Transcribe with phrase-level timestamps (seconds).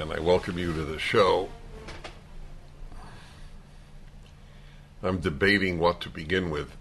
[0.00, 1.50] and I welcome you to the show.
[5.02, 6.74] I'm debating what to begin with.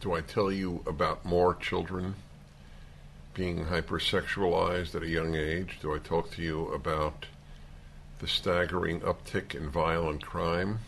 [0.00, 2.14] Do I tell you about more children
[3.34, 5.80] being hypersexualized at a young age?
[5.82, 7.26] Do I talk to you about
[8.20, 10.78] the staggering uptick in violent crime?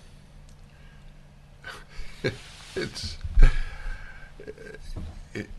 [2.75, 3.19] it's
[5.35, 5.51] it,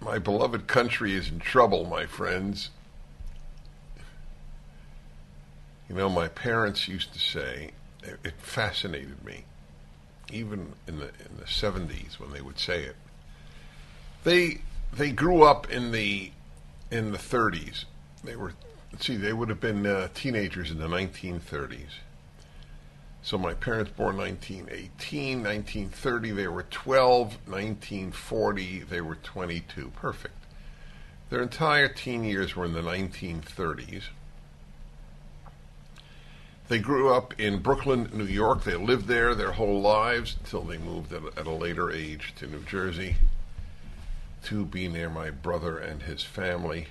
[0.00, 2.70] my beloved country is in trouble, my friends.
[5.88, 7.70] You know, my parents used to say,
[8.02, 9.44] it, it fascinated me,
[10.30, 12.96] even in the in the seventies when they would say it.
[14.24, 14.60] They
[14.92, 16.30] they grew up in the
[16.90, 17.86] in the thirties.
[18.22, 18.52] They were
[18.98, 22.00] see, they would have been uh, teenagers in the nineteen thirties.
[23.20, 29.92] So my parents born 1918, 1930 they were 12, 1940 they were 22.
[29.96, 30.34] Perfect.
[31.28, 34.04] Their entire teen years were in the 1930s.
[36.68, 38.64] They grew up in Brooklyn, New York.
[38.64, 42.62] They lived there their whole lives until they moved at, a later age to New
[42.62, 43.16] Jersey
[44.44, 46.88] to be near my brother and his family.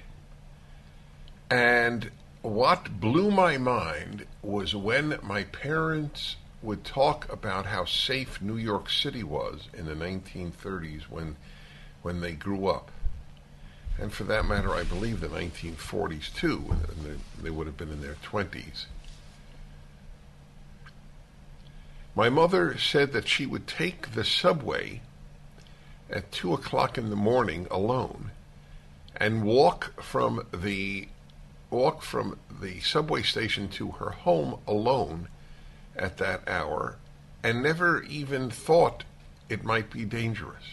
[1.51, 2.09] And
[2.41, 8.89] what blew my mind was when my parents would talk about how safe New York
[8.89, 11.35] City was in the 1930s when
[12.01, 12.89] when they grew up.
[13.99, 16.75] And for that matter, I believe the 1940s too,
[17.41, 18.85] they would have been in their 20s.
[22.17, 25.01] My mother said that she would take the subway
[26.09, 28.31] at two o'clock in the morning alone
[29.16, 31.09] and walk from the
[31.69, 35.27] walk from the subway station to her home alone
[35.95, 36.95] at that hour
[37.44, 39.03] and never even thought
[39.47, 40.63] it might be dangerous.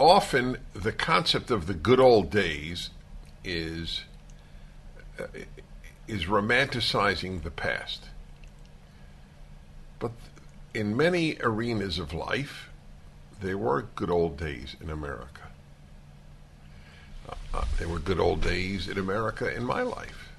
[0.00, 2.90] Often the concept of the good old days
[3.44, 4.02] is
[6.06, 8.04] is romanticizing the past.
[9.98, 10.12] But
[10.74, 12.70] in many arenas of life,
[13.40, 15.42] there were good old days in America.
[17.28, 20.30] Uh, uh, there were good old days in America in my life.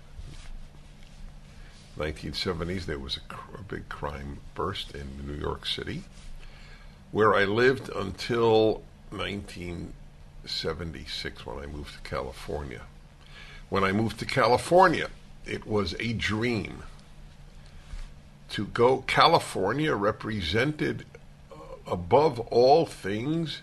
[1.98, 6.04] 1970s, there was a, cr- a big crime burst in New York City,
[7.12, 8.82] where I lived until
[9.12, 12.84] 1976 when I moved to California.
[13.70, 15.10] When I moved to California,
[15.46, 16.84] it was a dream.
[18.52, 21.06] To go, California represented,
[21.52, 23.62] uh, above all things,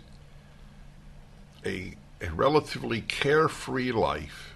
[1.64, 4.54] a, a relatively carefree life,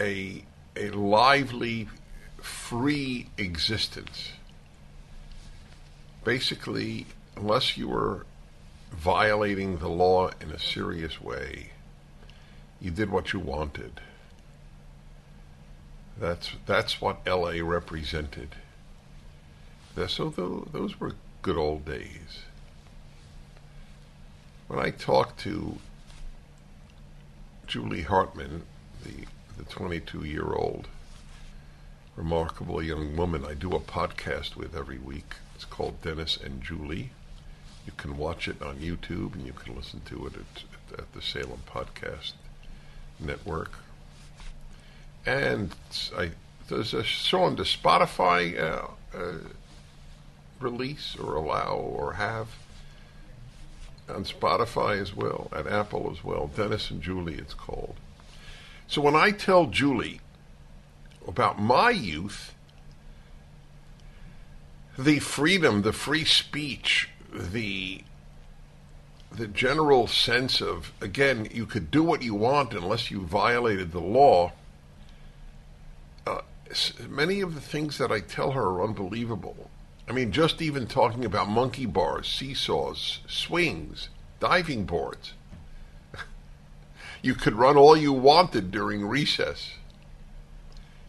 [0.00, 1.88] a, a lively,
[2.40, 4.32] free existence.
[6.24, 8.24] Basically, unless you were
[8.92, 11.72] violating the law in a serious way,
[12.82, 14.00] you did what you wanted.
[16.18, 17.62] That's that's what L.A.
[17.62, 18.56] represented.
[20.08, 20.30] So
[20.72, 21.12] those were
[21.42, 22.40] good old days.
[24.66, 25.78] When I talked to
[27.66, 28.64] Julie Hartman,
[29.04, 29.26] the
[29.56, 30.88] the 22 year old
[32.16, 35.34] remarkable young woman I do a podcast with every week.
[35.54, 37.10] It's called Dennis and Julie.
[37.86, 41.22] You can watch it on YouTube and you can listen to it at, at the
[41.22, 42.32] Salem Podcast
[43.20, 43.72] network.
[45.24, 45.74] And
[46.16, 46.30] I,
[46.68, 48.86] there's a song to Spotify uh,
[49.16, 49.32] uh,
[50.60, 52.48] release or allow or have
[54.08, 56.50] on Spotify as well, at Apple as well.
[56.54, 57.94] Dennis and Julie, it's called.
[58.86, 60.20] So when I tell Julie
[61.26, 62.54] about my youth,
[64.98, 68.02] the freedom, the free speech, the
[69.36, 74.00] the general sense of again, you could do what you want unless you violated the
[74.00, 74.52] law.
[76.26, 76.42] Uh,
[77.08, 79.70] many of the things that I tell her are unbelievable.
[80.08, 84.08] I mean, just even talking about monkey bars, seesaws, swings,
[84.40, 85.32] diving boards.
[87.22, 89.72] you could run all you wanted during recess.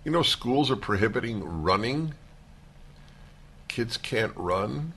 [0.05, 2.13] You know, schools are prohibiting running.
[3.67, 4.93] Kids can't run.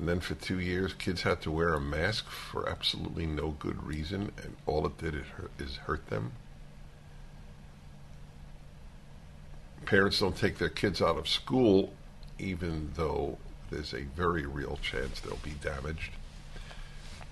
[0.00, 3.86] And then for two years, kids had to wear a mask for absolutely no good
[3.86, 5.14] reason, and all it did
[5.58, 6.32] is hurt, them.
[9.84, 11.92] Parents don't take their kids out of school,
[12.38, 13.36] even though
[13.70, 16.12] there's a very real chance they'll be damaged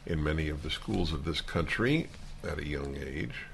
[0.05, 2.11] in many of the schools of this country
[2.45, 3.47] at a young age.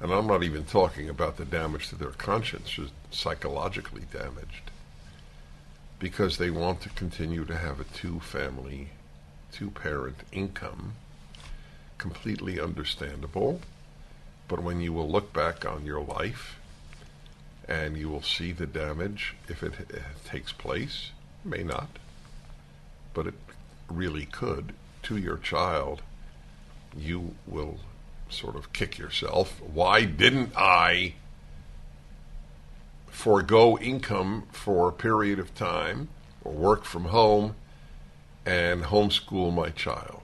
[0.00, 4.61] And I'm not even talking about the damage to their conscience, just psychologically damaged
[6.02, 8.88] because they want to continue to have a two family,
[9.52, 10.94] two parent income.
[11.96, 13.60] Completely understandable.
[14.48, 16.58] But when you will look back on your life
[17.68, 21.12] and you will see the damage if it, uh, takes place,
[21.44, 22.00] may not,
[23.14, 23.34] but it
[23.88, 24.72] really could,
[25.04, 26.02] to your child,
[26.98, 27.78] you will
[28.28, 29.62] sort of kick yourself.
[29.62, 31.14] Why didn't I?
[33.12, 36.08] Forego income for a period of time
[36.42, 37.54] or work from home
[38.44, 40.22] and homeschool my child.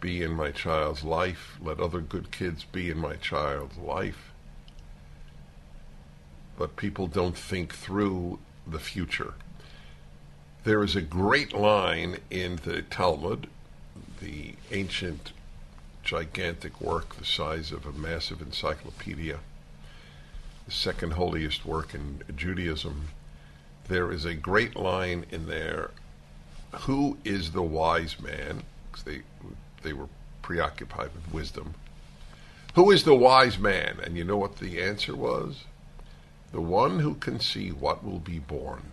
[0.00, 1.58] Be in my child's life.
[1.62, 4.32] Let other good kids be in my child's life.
[6.58, 9.34] But people don't think through the future.
[10.64, 13.48] There is a great line in the Talmud,
[14.20, 15.32] the ancient,
[16.02, 19.38] gigantic work the size of a massive encyclopedia
[20.68, 23.08] second holiest work in Judaism,
[23.88, 25.90] there is a great line in there.
[26.82, 28.62] Who is the wise man?
[28.90, 29.22] Because they
[29.82, 30.08] they were
[30.40, 31.74] preoccupied with wisdom.
[32.74, 33.98] Who is the wise man?
[34.02, 35.64] And you know what the answer was?
[36.52, 38.92] The one who can see what will be born.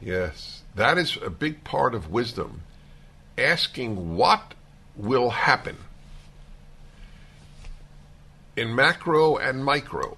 [0.00, 2.62] Yes, that is a big part of wisdom.
[3.38, 4.54] Asking what
[4.96, 5.76] will happen
[8.56, 10.16] in macro and micro.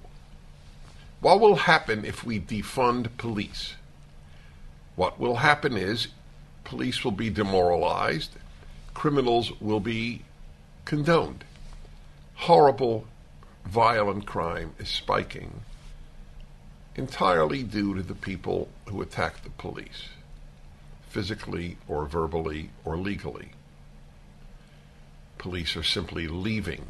[1.20, 3.74] What will happen if we defund police?
[4.94, 6.08] What will happen is
[6.64, 8.32] police will be demoralized,
[8.94, 10.22] criminals will be
[10.84, 11.44] condoned.
[12.34, 13.06] Horrible,
[13.64, 15.60] violent crime is spiking
[16.94, 20.08] entirely due to the people who attack the police,
[21.08, 23.50] physically or verbally or legally.
[25.36, 26.86] Police are simply leaving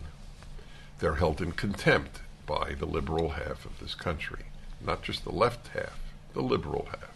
[0.99, 4.45] they're held in contempt by the liberal half of this country,
[4.85, 5.99] not just the left half,
[6.33, 7.15] the liberal half.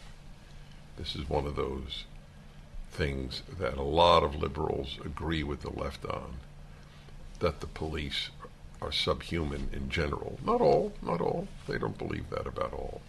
[0.96, 2.04] This is one of those
[2.90, 6.34] things that a lot of liberals agree with the left on
[7.38, 8.30] that the police
[8.82, 10.38] are subhuman in general.
[10.44, 11.48] Not all, not all.
[11.66, 13.00] They don't believe that about all.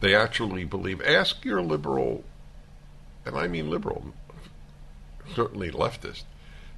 [0.00, 2.24] They actually believe, ask your liberal,
[3.24, 4.12] and I mean liberal,
[5.34, 6.24] certainly leftist,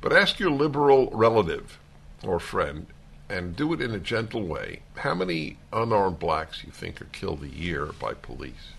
[0.00, 1.79] but ask your liberal relative
[2.26, 2.87] or friend
[3.28, 4.81] and do it in a gentle way.
[4.96, 8.73] How many unarmed blacks you think are killed a year by police?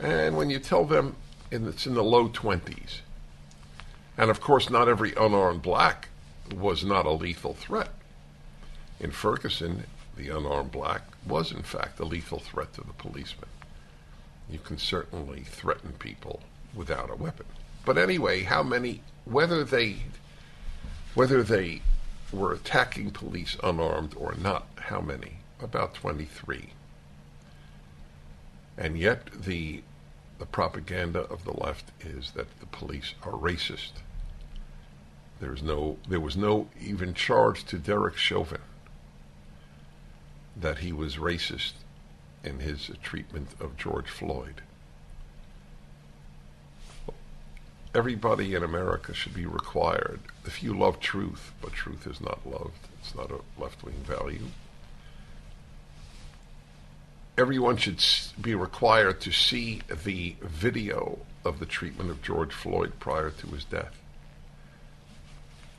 [0.00, 1.16] And when you tell them
[1.50, 3.00] it's in the low 20s,
[4.16, 6.08] and of course, not every unarmed black
[6.54, 7.90] was not a lethal threat.
[9.00, 9.84] In Ferguson,
[10.16, 13.48] the unarmed black was, in fact, a lethal threat to the policeman.
[14.48, 16.40] You can certainly threaten people
[16.74, 17.46] without a weapon.
[17.84, 19.96] But anyway, how many, whether they
[21.14, 21.82] whether they
[22.32, 25.38] were attacking police unarmed or not, how many?
[25.60, 26.70] About 23.
[28.76, 29.82] And yet the
[30.38, 33.92] the propaganda of the left is that the police are racist.
[35.40, 38.60] There's no there was no even charge to Derek Chauvin
[40.56, 41.74] that he was racist
[42.42, 44.62] in his treatment of George Floyd.
[47.94, 50.20] Everybody in America should be required.
[50.44, 54.48] If you love truth, but truth is not loved, it's not a left wing value.
[57.38, 58.02] Everyone should
[58.40, 63.64] be required to see the video of the treatment of George Floyd prior to his
[63.64, 64.00] death.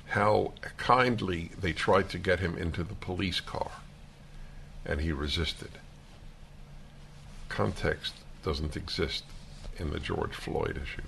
[0.07, 3.71] How kindly they tried to get him into the police car,
[4.85, 5.71] and he resisted.
[7.49, 9.23] Context doesn't exist
[9.77, 11.07] in the George Floyd issue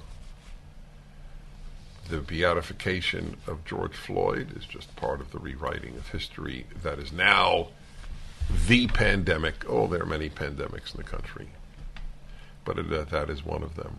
[2.09, 7.11] the beatification of George Floyd is just part of the rewriting of history that is
[7.11, 7.67] now
[8.67, 9.65] the pandemic.
[9.67, 11.49] Oh, there are many pandemics in the country,
[12.63, 13.97] but it, uh, that is one of them.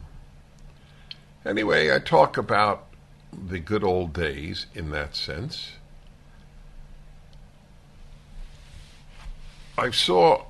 [1.44, 2.86] Anyway, I talk about
[3.32, 5.72] the good old days in that sense.
[9.76, 10.46] I saw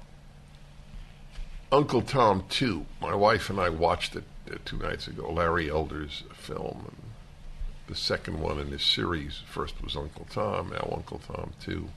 [1.70, 2.86] Uncle Tom 2.
[3.00, 7.07] My wife and I watched it uh, two nights ago, Larry Elder's film.
[7.88, 9.40] The second one in this series.
[9.50, 11.88] First was Uncle Tom, now Uncle Tom 2.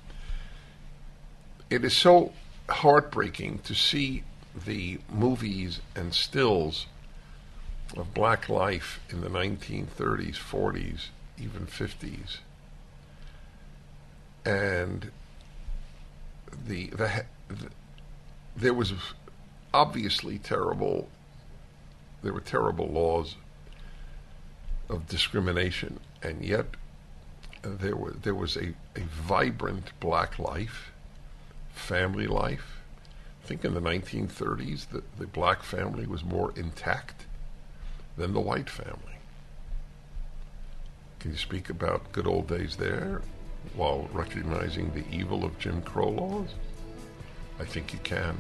[1.69, 2.31] It is so
[2.69, 4.24] heartbreaking to see
[4.65, 6.88] the movies and stills
[7.98, 11.07] of black life in the 1930s, 40s,
[11.38, 12.38] even 50s.
[14.45, 15.12] And
[16.65, 17.69] the, the, the
[18.55, 18.93] there was
[19.74, 21.10] obviously terrible
[22.24, 23.36] there were terrible laws
[24.91, 26.65] of discrimination and yet
[27.63, 30.91] there was there was a, a vibrant black life
[31.74, 32.77] family life
[33.43, 37.25] I think in the 1930s the, the black family was more intact
[38.17, 39.17] than the white family.
[41.19, 43.21] Can you speak about good old days there
[43.75, 46.50] while recognizing the evil of Jim Crow laws?
[47.60, 48.38] I think you can.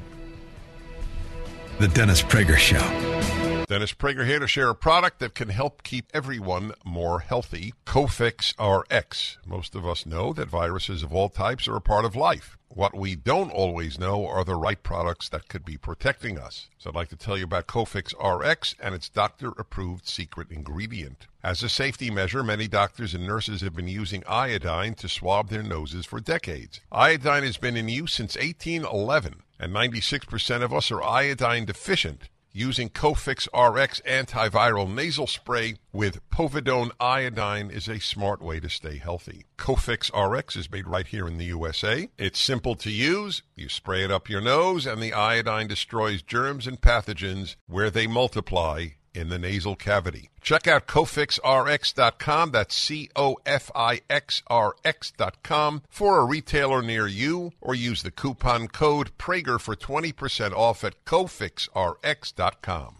[1.79, 3.65] The Dennis Prager Show.
[3.65, 8.53] Dennis Prager here to share a product that can help keep everyone more healthy Cofix
[8.59, 9.37] RX.
[9.47, 12.57] Most of us know that viruses of all types are a part of life.
[12.73, 16.69] What we don't always know are the right products that could be protecting us.
[16.77, 21.27] So I'd like to tell you about Cofix RX and its doctor approved secret ingredient.
[21.43, 25.63] As a safety measure, many doctors and nurses have been using iodine to swab their
[25.63, 26.79] noses for decades.
[26.91, 32.89] Iodine has been in use since 1811, and 96% of us are iodine deficient using
[32.89, 39.45] Cofix RX antiviral nasal spray with povidone iodine is a smart way to stay healthy.
[39.57, 42.09] Cofix RX is made right here in the USA.
[42.17, 43.43] It's simple to use.
[43.55, 48.07] You spray it up your nose and the iodine destroys germs and pathogens where they
[48.07, 50.29] multiply in the nasal cavity.
[50.41, 52.51] Check out cofixrx.com.
[52.51, 58.03] That's C O F I X R X.com for a retailer near you or use
[58.03, 62.95] the coupon code Prager for 20% off at cofixrx.com.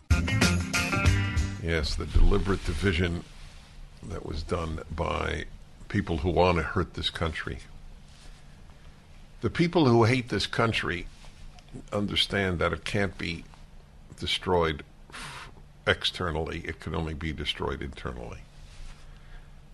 [1.63, 3.23] Yes, the deliberate division
[4.03, 5.45] that was done by
[5.89, 7.59] people who want to hurt this country.
[9.41, 11.07] The people who hate this country
[11.91, 13.43] understand that it can't be
[14.19, 14.83] destroyed
[15.87, 18.39] externally, it can only be destroyed internally,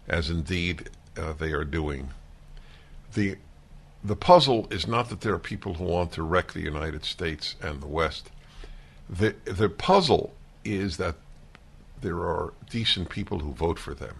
[0.08, 2.10] as indeed uh, they are doing.
[3.14, 3.38] The,
[4.04, 7.56] the puzzle is not that there are people who want to wreck the United States
[7.62, 8.30] and the West.
[9.10, 10.34] The, the puzzle
[10.64, 11.16] is that
[12.02, 14.16] there are decent people who vote for them.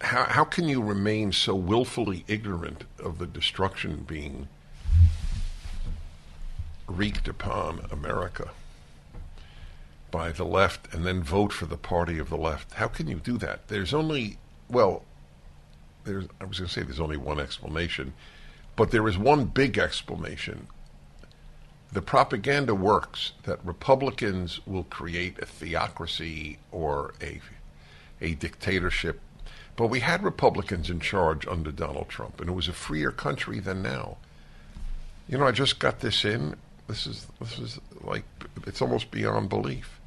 [0.00, 4.48] How, how can you remain so willfully ignorant of the destruction being
[6.86, 8.50] wreaked upon America
[10.10, 12.74] by the left and then vote for the party of the left.
[12.74, 13.68] How can you do that?
[13.68, 14.38] There's only,
[14.68, 15.02] well,
[16.04, 18.12] there's, I was going to say there's only one explanation,
[18.76, 20.68] but there is one big explanation.
[21.92, 27.40] The propaganda works that Republicans will create a theocracy or a,
[28.20, 29.20] a dictatorship.
[29.76, 33.58] But we had Republicans in charge under Donald Trump, and it was a freer country
[33.58, 34.16] than now.
[35.28, 36.56] You know, I just got this in.
[36.86, 38.24] This is this is like
[38.66, 40.00] it's almost beyond belief.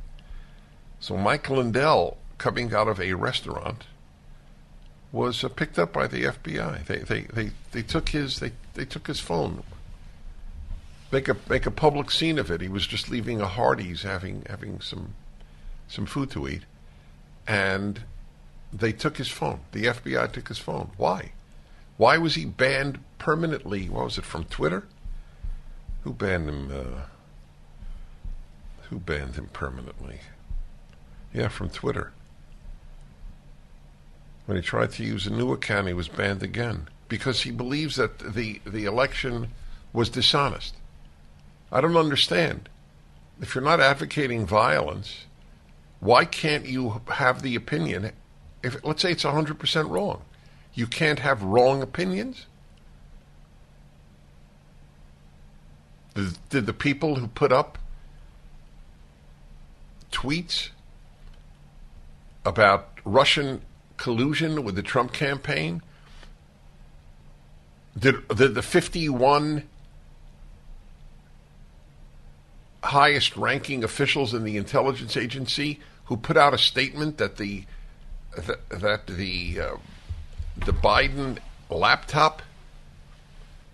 [1.00, 3.86] So Mike Lindell, coming out of a restaurant,
[5.12, 6.86] was uh, picked up by the FBI.
[6.86, 9.64] They, they they they took his they they took his phone.
[11.12, 12.62] Make a make a public scene of it.
[12.62, 15.16] He was just leaving a Hardee's, having having some
[15.88, 16.64] some food to eat,
[17.48, 18.02] and
[18.72, 19.62] they took his phone.
[19.72, 20.92] The FBI took his phone.
[20.98, 21.32] Why?
[21.96, 23.90] Why was he banned permanently?
[23.90, 24.84] What was it from Twitter?
[26.08, 26.72] Who banned him?
[26.72, 27.02] Uh,
[28.84, 30.22] who banned him permanently?
[31.34, 32.14] Yeah, from Twitter.
[34.46, 37.98] When he tried to use a new account, he was banned again because he believes
[37.98, 39.50] that the the election
[39.92, 40.76] was dishonest.
[41.74, 42.70] I don't understand.
[43.42, 45.26] If you're not advocating violence,
[46.00, 48.14] why can't you have the opinion?
[48.64, 50.22] If let's say it's 100% wrong,
[50.74, 52.46] you can't have wrong opinions.
[56.50, 57.78] Did, the people who put up
[60.12, 60.70] tweets
[62.44, 63.62] about Russian
[63.98, 65.84] collusion with the Trump campaign?
[67.98, 69.64] Did, did the 51
[72.84, 77.66] highest ranking officials in the intelligence agency who put out a statement that the
[78.36, 79.76] that, that the uh,
[80.58, 81.38] the Biden
[81.70, 82.42] laptop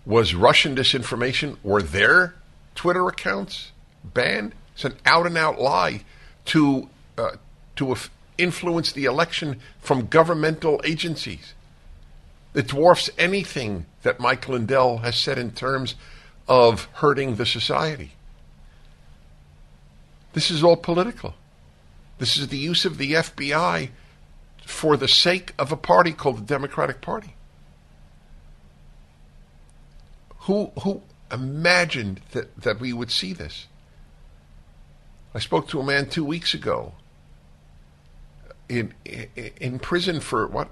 [0.05, 1.57] was Russian disinformation?
[1.63, 2.35] Were their
[2.75, 3.71] Twitter accounts
[4.03, 4.53] banned?
[4.73, 6.01] It's an out and out lie
[6.45, 7.31] to uh,
[7.75, 7.95] to
[8.37, 11.53] influence the election from governmental agencies.
[12.53, 15.95] It dwarfs anything that Mike Lindell has said in terms
[16.47, 18.11] of hurting the society.
[20.33, 21.35] This is all political.
[22.17, 23.89] This is the use of the FBI
[24.65, 27.35] for the sake of a party called the Democratic Party.
[30.43, 33.67] Who who imagined that, that we would see this?
[35.33, 36.93] I spoke to a man two weeks ago
[38.67, 40.69] in in prison for what?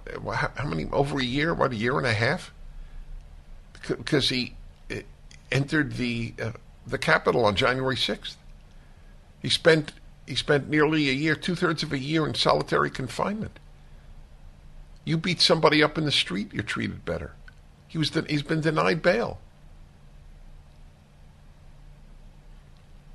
[0.55, 0.87] How many?
[0.91, 1.53] Over a year?
[1.53, 1.71] What?
[1.71, 2.53] A year and a half?
[3.87, 4.55] Because he
[5.51, 6.51] entered the uh,
[6.85, 8.37] the Capitol on January sixth.
[9.41, 9.93] He spent
[10.27, 13.59] he spent nearly a year, two thirds of a year in solitary confinement.
[15.05, 17.31] You beat somebody up in the street, you're treated better.
[17.87, 19.39] He was he's been denied bail.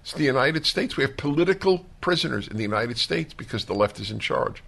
[0.06, 0.96] It's the United States.
[0.96, 4.62] We have political prisoners in the United States because the left is in charge.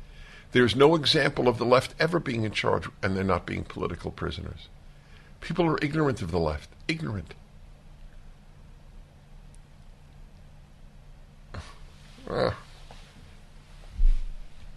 [0.51, 4.11] There's no example of the left ever being in charge and they're not being political
[4.11, 4.67] prisoners.
[5.41, 6.71] People are ignorant of the left.
[6.89, 7.35] Ignorant.
[12.29, 12.51] Uh,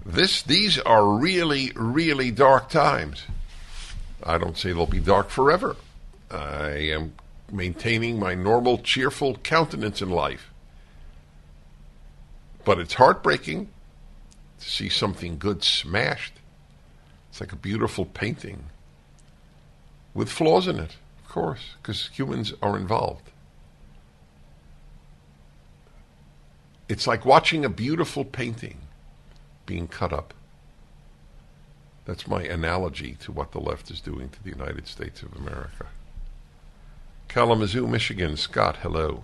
[0.05, 3.23] this, these are really, really dark times.
[4.21, 5.75] I don't say they'll be dark forever.
[6.29, 7.13] I am
[7.51, 10.50] maintaining my normal, cheerful countenance in life.
[12.63, 13.69] But it's heartbreaking
[14.59, 16.33] to see something good smashed.
[17.29, 18.65] It's like a beautiful painting
[20.13, 23.31] with flaws in it, of course, because humans are involved.
[26.89, 28.79] It's like watching a beautiful painting
[29.65, 30.33] being cut up.
[32.03, 35.87] That's my analogy to what the left is doing to the United States of America.
[37.29, 38.35] Kalamazoo, Michigan.
[38.35, 39.23] Scott, hello.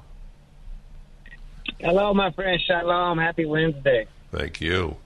[1.79, 2.61] Hello, my friend.
[2.61, 3.17] Shalom.
[3.17, 4.07] Happy Wednesday.
[4.31, 4.97] Thank you.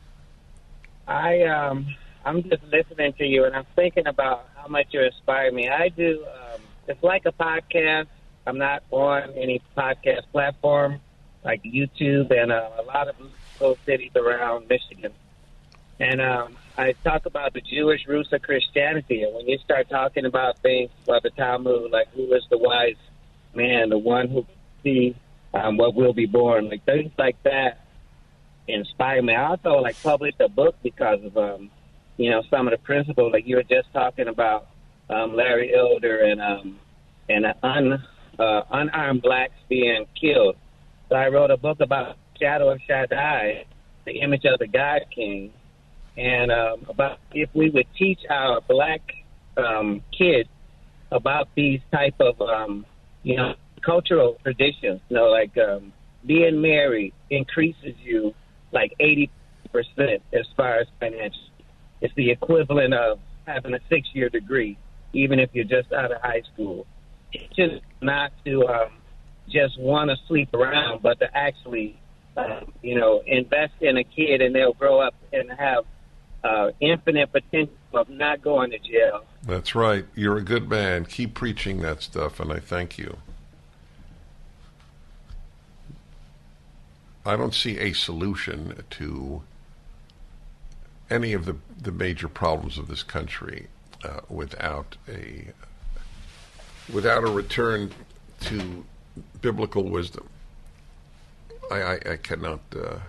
[1.08, 1.88] I um,
[2.24, 5.70] I'm just listening to you, and I'm thinking about how much you inspire me.
[5.70, 6.26] I do.
[6.26, 8.08] Um, it's like a podcast.
[8.46, 11.00] I'm not on any podcast platform
[11.44, 13.16] like YouTube and uh, a lot of
[13.60, 15.12] little cities around Michigan.
[16.00, 19.24] And um, I talk about the Jewish roots of Christianity.
[19.24, 22.96] And when you start talking about things about the Talmud, like who is the wise
[23.54, 24.46] man, the one who
[24.84, 25.16] sees
[25.54, 26.70] um, what will be born.
[26.70, 27.86] Like things like that
[28.68, 29.34] inspire me.
[29.34, 31.70] I also like published a book because of um,
[32.18, 33.34] you know some of the principles.
[33.34, 34.68] Like you were just talking about
[35.10, 36.80] um, Larry Elder and um,
[37.30, 38.04] and un,
[38.40, 40.56] uh, unarmed blacks being killed.
[41.10, 43.66] So I wrote a book about Shadow of Shaddai,
[44.06, 45.52] the image of the God King,
[46.18, 49.02] and um, about if we would teach our black
[49.58, 50.50] um, kids
[51.12, 52.86] about these type of um,
[53.24, 55.02] you know cultural traditions.
[55.10, 55.94] You know, like um,
[56.26, 58.34] being married increases you
[58.72, 59.30] like eighty
[59.72, 61.42] percent as far as financial.
[62.02, 64.78] It's the equivalent of having a six-year degree,
[65.14, 66.86] even if you're just out of high school.
[67.32, 68.90] It's just not to um,
[69.50, 72.00] just want to sleep around, but to actually,
[72.38, 75.86] um, you know, invest in a kid and they'll grow up and have
[76.44, 79.24] uh, infinite potential of not going to jail.
[79.44, 80.06] That's right.
[80.16, 81.06] You're a good man.
[81.06, 83.18] Keep preaching that stuff, and I thank you.
[87.26, 89.44] I don't see a solution to
[91.10, 93.68] any of the, the major problems of this country
[94.04, 95.48] uh, without a
[96.92, 97.92] without a return
[98.42, 98.86] to
[99.42, 100.28] biblical wisdom.
[101.70, 102.62] I, I, I cannot.
[102.76, 103.00] Uh,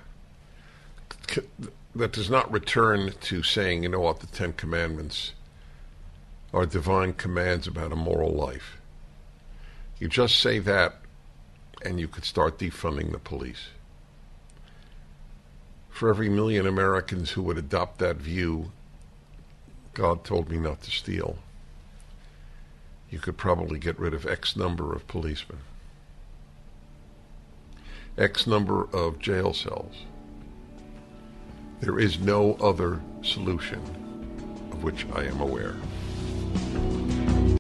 [1.28, 1.48] c-
[1.94, 5.32] that does not return to saying, you know what, the Ten Commandments
[6.52, 8.78] are divine commands about a moral life.
[9.98, 10.96] You just say that,
[11.84, 13.68] and you could start defunding the police
[15.92, 18.72] for every million Americans who would adopt that view,
[19.94, 21.36] God told me not to steal.
[23.10, 25.58] You could probably get rid of X number of policemen,
[28.16, 30.06] X number of jail cells.
[31.80, 33.80] There is no other solution
[34.72, 35.76] of which I am aware.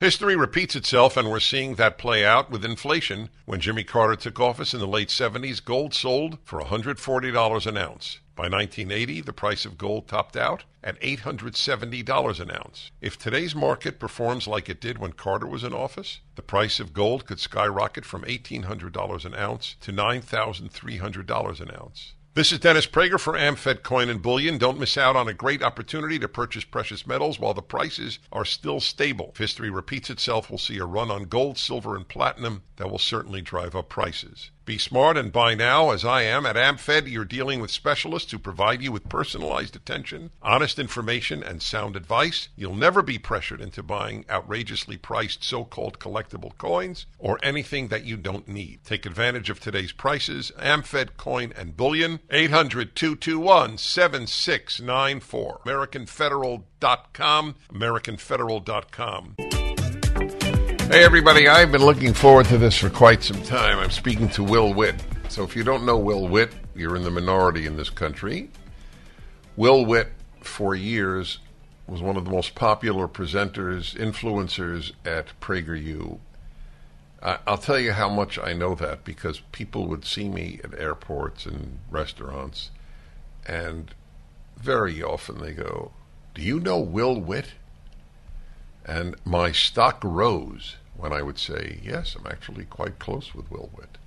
[0.00, 3.28] History repeats itself, and we're seeing that play out with inflation.
[3.44, 8.18] When Jimmy Carter took office in the late 70s, gold sold for $140 an ounce.
[8.34, 12.90] By 1980, the price of gold topped out at $870 an ounce.
[13.02, 16.94] If today's market performs like it did when Carter was in office, the price of
[16.94, 22.14] gold could skyrocket from $1,800 an ounce to $9,300 an ounce.
[22.34, 24.56] This is Dennis Prager for AmFed Coin and Bullion.
[24.56, 28.46] Don't miss out on a great opportunity to purchase precious metals while the prices are
[28.46, 29.32] still stable.
[29.32, 32.98] If history repeats itself, we'll see a run on gold, silver, and platinum that will
[32.98, 34.50] certainly drive up prices.
[34.64, 36.46] Be smart and buy now, as I am.
[36.46, 41.60] At AmFed, you're dealing with specialists who provide you with personalized attention, honest information, and
[41.60, 42.48] sound advice.
[42.54, 48.04] You'll never be pressured into buying outrageously priced so called collectible coins or anything that
[48.04, 48.84] you don't need.
[48.84, 50.52] Take advantage of today's prices.
[50.58, 55.60] AmFed Coin and Bullion, 800 221 7694.
[55.66, 57.56] AmericanFederal.com.
[57.72, 59.61] AmericanFederal.com.
[60.88, 63.78] Hey, everybody, I've been looking forward to this for quite some time.
[63.78, 65.02] I'm speaking to Will Witt.
[65.28, 68.50] So, if you don't know Will Witt, you're in the minority in this country.
[69.56, 70.08] Will Witt,
[70.40, 71.38] for years,
[71.86, 76.18] was one of the most popular presenters, influencers at PragerU.
[77.22, 81.46] I'll tell you how much I know that because people would see me at airports
[81.46, 82.70] and restaurants,
[83.46, 83.94] and
[84.58, 85.92] very often they go,
[86.34, 87.54] Do you know Will Witt?
[88.84, 93.70] And my stock rose when I would say, Yes, I'm actually quite close with Will
[93.76, 93.98] Witt.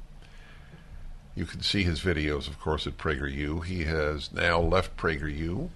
[1.36, 3.66] You can see his videos, of course, at PragerU.
[3.66, 5.70] He has now left PragerU,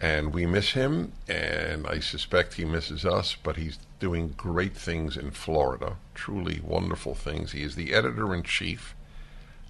[0.00, 5.16] and we miss him, and I suspect he misses us, but he's doing great things
[5.16, 7.52] in Florida, truly wonderful things.
[7.52, 8.94] He is the editor in chief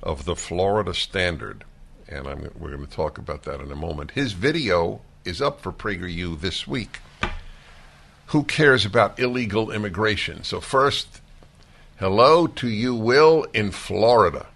[0.03, 1.65] of the Florida Standard,
[2.07, 4.13] and I'm, we're going to talk about that in a moment.
[4.13, 7.01] His video is up for PragerU this week.
[8.29, 10.45] Who cares about illegal immigration?
[10.45, 11.23] So, first,
[11.99, 14.47] hello to you, Will, in Florida.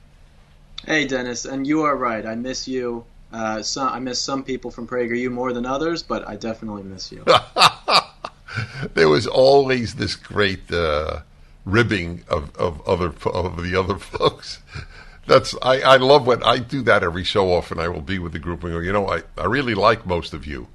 [0.84, 2.26] Hey, Dennis, and you are right.
[2.26, 3.06] I miss you.
[3.32, 7.10] Uh, some, I miss some people from PragerU more than others, but I definitely miss
[7.10, 7.24] you.
[8.94, 11.20] there was always this great uh,
[11.64, 14.60] ribbing of, of other of the other folks.
[15.26, 17.80] That's I, I love when I do that every so often.
[17.80, 20.34] I will be with the group and go, you know, I, I really like most
[20.34, 20.68] of you.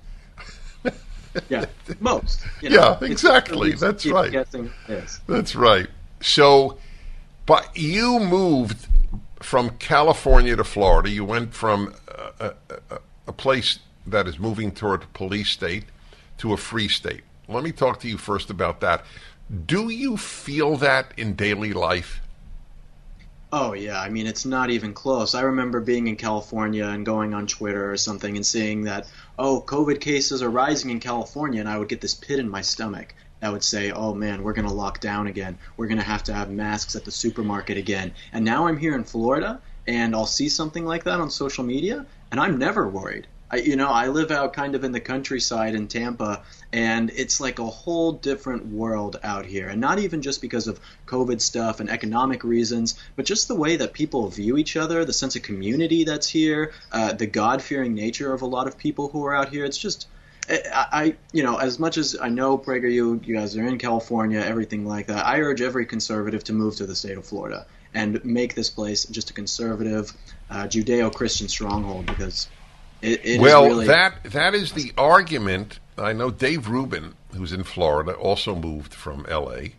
[1.50, 1.66] yeah,
[2.00, 2.42] most.
[2.62, 3.74] You yeah, exactly.
[3.74, 4.32] That's right.
[4.32, 5.22] Guessing, yes.
[5.28, 5.88] That's right.
[6.22, 6.78] So,
[7.46, 8.88] but you moved
[9.42, 11.10] from California to Florida.
[11.10, 11.94] You went from
[12.40, 12.54] a,
[12.90, 15.86] a, a place that is moving toward a police state
[16.40, 17.22] to a free state.
[17.48, 19.06] Let me talk to you first about that.
[19.66, 22.22] Do you feel that in daily life?
[23.52, 25.34] Oh yeah, I mean it's not even close.
[25.34, 29.08] I remember being in California and going on Twitter or something and seeing that
[29.40, 32.62] oh COVID cases are rising in California, and I would get this pit in my
[32.62, 35.58] stomach that would say, oh man, we're going to lock down again.
[35.78, 38.14] We're going to have to have masks at the supermarket again.
[38.34, 42.06] And now I'm here in Florida, and I'll see something like that on social media,
[42.32, 43.28] and I'm never worried.
[43.50, 47.40] I, you know, I live out kind of in the countryside in Tampa, and it's
[47.40, 49.70] like a whole different world out here.
[49.70, 53.78] And not even just because of COVID stuff and economic reasons, but just the way
[53.78, 57.94] that people view each other, the sense of community that's here, uh, the God fearing
[57.94, 59.66] nature of a lot of people who are out here.
[59.66, 60.08] It's just.
[60.50, 63.78] I, I, you know, as much as I know PragerU, you you guys are in
[63.78, 65.26] California, everything like that.
[65.26, 69.04] I urge every conservative to move to the state of Florida and make this place
[69.06, 70.14] just a conservative,
[70.50, 72.48] uh, Judeo-Christian stronghold because
[73.02, 75.80] it, it well, really that that is the argument.
[75.98, 79.74] I know Dave Rubin, who's in Florida, also moved from L.A.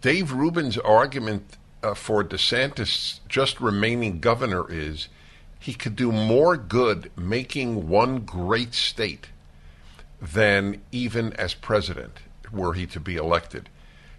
[0.00, 5.08] Dave Rubin's argument uh, for DeSantis just remaining governor is
[5.58, 9.28] he could do more good making one great state
[10.20, 12.18] than even as president
[12.52, 13.68] were he to be elected.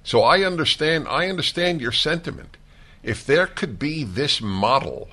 [0.03, 2.57] So I understand I understand your sentiment.
[3.03, 5.09] If there could be this model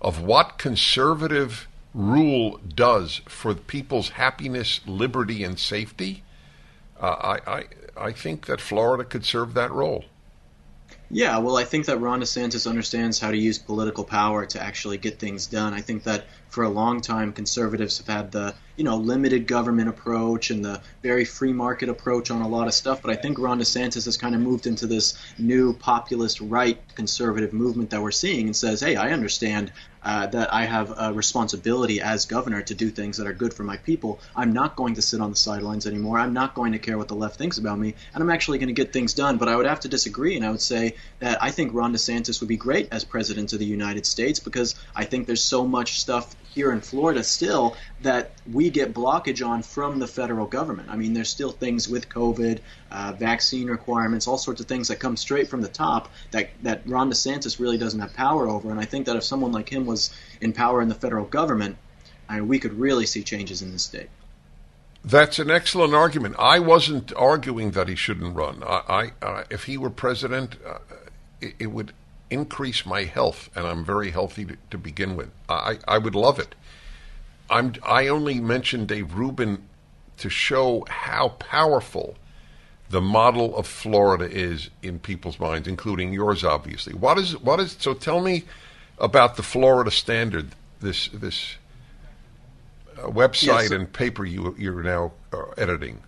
[0.00, 6.22] of what conservative rule does for people's happiness, liberty, and safety,
[7.00, 7.64] uh, I, I
[7.96, 10.04] I think that Florida could serve that role.
[11.10, 14.96] Yeah, well, I think that Ron DeSantis understands how to use political power to actually
[14.96, 15.74] get things done.
[15.74, 19.88] I think that for a long time, conservatives have had the you know limited government
[19.88, 23.02] approach and the very free market approach on a lot of stuff.
[23.02, 27.52] But I think Ron DeSantis has kind of moved into this new populist right conservative
[27.52, 32.00] movement that we're seeing and says, hey, I understand uh, that I have a responsibility
[32.00, 34.18] as governor to do things that are good for my people.
[34.34, 36.18] I'm not going to sit on the sidelines anymore.
[36.18, 38.68] I'm not going to care what the left thinks about me, and I'm actually going
[38.68, 39.36] to get things done.
[39.36, 42.40] But I would have to disagree, and I would say that I think Ron DeSantis
[42.40, 46.00] would be great as president of the United States because I think there's so much
[46.00, 50.88] stuff here in Florida still that we get blockage on from the federal government.
[50.90, 52.58] I mean, there's still things with COVID,
[52.90, 56.82] uh, vaccine requirements, all sorts of things that come straight from the top that, that
[56.86, 58.70] Ron DeSantis really doesn't have power over.
[58.70, 60.10] And I think that if someone like him was
[60.40, 61.76] in power in the federal government,
[62.28, 64.08] I mean, we could really see changes in the state.
[65.04, 66.36] That's an excellent argument.
[66.38, 68.62] I wasn't arguing that he shouldn't run.
[68.66, 70.78] I, I uh, if he were president, uh,
[71.40, 71.92] it, it would
[72.30, 75.30] increase my health, and I'm very healthy to, to begin with.
[75.48, 76.54] I, I would love it.
[77.48, 79.64] I'm, I only mentioned Dave Rubin
[80.18, 82.16] to show how powerful
[82.90, 86.92] the model of Florida is in people's minds, including yours, obviously.
[86.94, 87.76] What is what is?
[87.78, 88.44] So tell me
[88.98, 90.48] about the Florida Standard,
[90.80, 91.56] this this
[92.98, 93.70] uh, website Yes.
[93.70, 96.00] and paper you you're now uh, editing.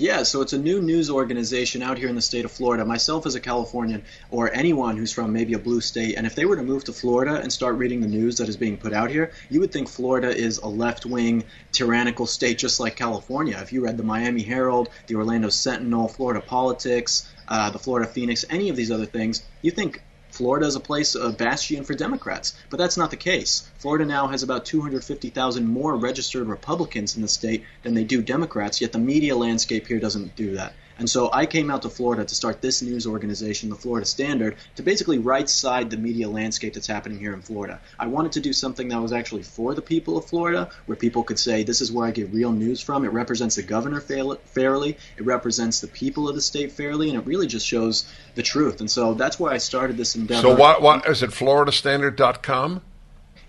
[0.00, 2.84] Yeah, so it's a new news organization out here in the state of Florida.
[2.84, 6.44] Myself as a Californian, or anyone who's from maybe a blue state, and if they
[6.44, 9.10] were to move to Florida and start reading the news that is being put out
[9.10, 13.58] here, you would think Florida is a left wing, tyrannical state just like California.
[13.60, 18.44] If you read the Miami Herald, the Orlando Sentinel, Florida Politics, uh, the Florida Phoenix,
[18.48, 20.00] any of these other things, you think
[20.38, 22.54] Florida is a place, a bastion for Democrats.
[22.70, 23.68] But that's not the case.
[23.78, 28.80] Florida now has about 250,000 more registered Republicans in the state than they do Democrats,
[28.80, 30.74] yet the media landscape here doesn't do that.
[30.98, 34.56] And so I came out to Florida to start this news organization, the Florida Standard,
[34.76, 37.80] to basically right side the media landscape that's happening here in Florida.
[37.98, 41.22] I wanted to do something that was actually for the people of Florida, where people
[41.22, 43.04] could say, this is where I get real news from.
[43.04, 47.26] It represents the governor fairly, it represents the people of the state fairly, and it
[47.26, 48.80] really just shows the truth.
[48.80, 50.42] And so that's why I started this endeavor.
[50.42, 51.30] So what what is it?
[51.30, 52.82] FloridaStandard.com.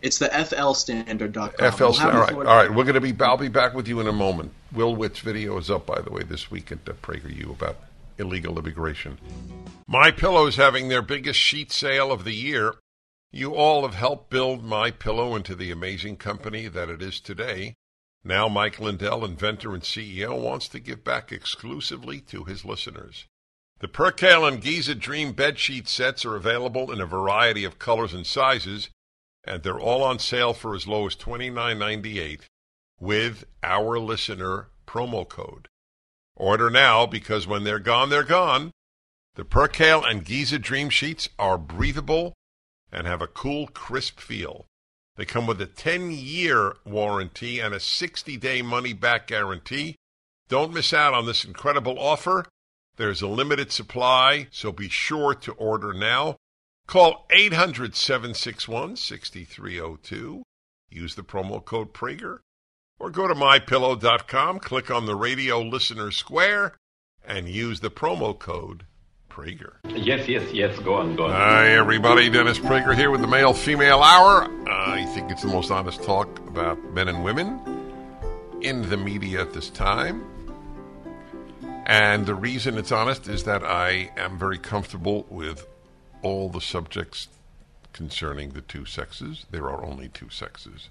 [0.02, 1.72] It's the FLStandard.com.
[1.72, 1.92] FL.
[2.00, 3.14] Have all right, all We're going to be.
[3.24, 4.52] I'll be back with you in a moment.
[4.72, 7.78] Will Witt's video is up, by the way, this week at uh, PragerU about
[8.18, 9.18] illegal immigration.
[9.88, 12.76] My Pillow is having their biggest sheet sale of the year.
[13.32, 17.76] You all have helped build My Pillow into the amazing company that it is today.
[18.24, 23.26] Now, Mike Lindell, inventor and CEO, wants to give back exclusively to his listeners.
[23.80, 28.14] The Percale and Giza Dream bed sheet sets are available in a variety of colors
[28.14, 28.90] and sizes,
[29.44, 32.42] and they're all on sale for as low as $29.98
[33.00, 35.68] with our listener promo code.
[36.36, 38.72] Order now because when they're gone, they're gone.
[39.36, 42.34] The Percale and Giza Dream Sheets are breathable
[42.92, 44.66] and have a cool, crisp feel.
[45.16, 49.96] They come with a 10 year warranty and a 60 day money back guarantee.
[50.48, 52.46] Don't miss out on this incredible offer.
[52.96, 56.38] There's a limited supply, so be sure to order now.
[56.90, 60.42] Call 800 761 6302.
[60.90, 62.40] Use the promo code Prager.
[63.00, 66.78] Or go to mypillow.com, click on the radio listener square,
[67.24, 68.88] and use the promo code
[69.30, 69.74] Prager.
[69.88, 70.80] Yes, yes, yes.
[70.80, 71.30] Go on, go on.
[71.30, 72.28] Hi, everybody.
[72.28, 74.46] Dennis Prager here with the Male Female Hour.
[74.46, 77.62] Uh, I think it's the most honest talk about men and women
[78.62, 80.26] in the media at this time.
[81.86, 85.68] And the reason it's honest is that I am very comfortable with
[86.22, 87.28] all the subjects
[87.94, 89.46] concerning the two sexes.
[89.52, 90.90] There are only two sexes.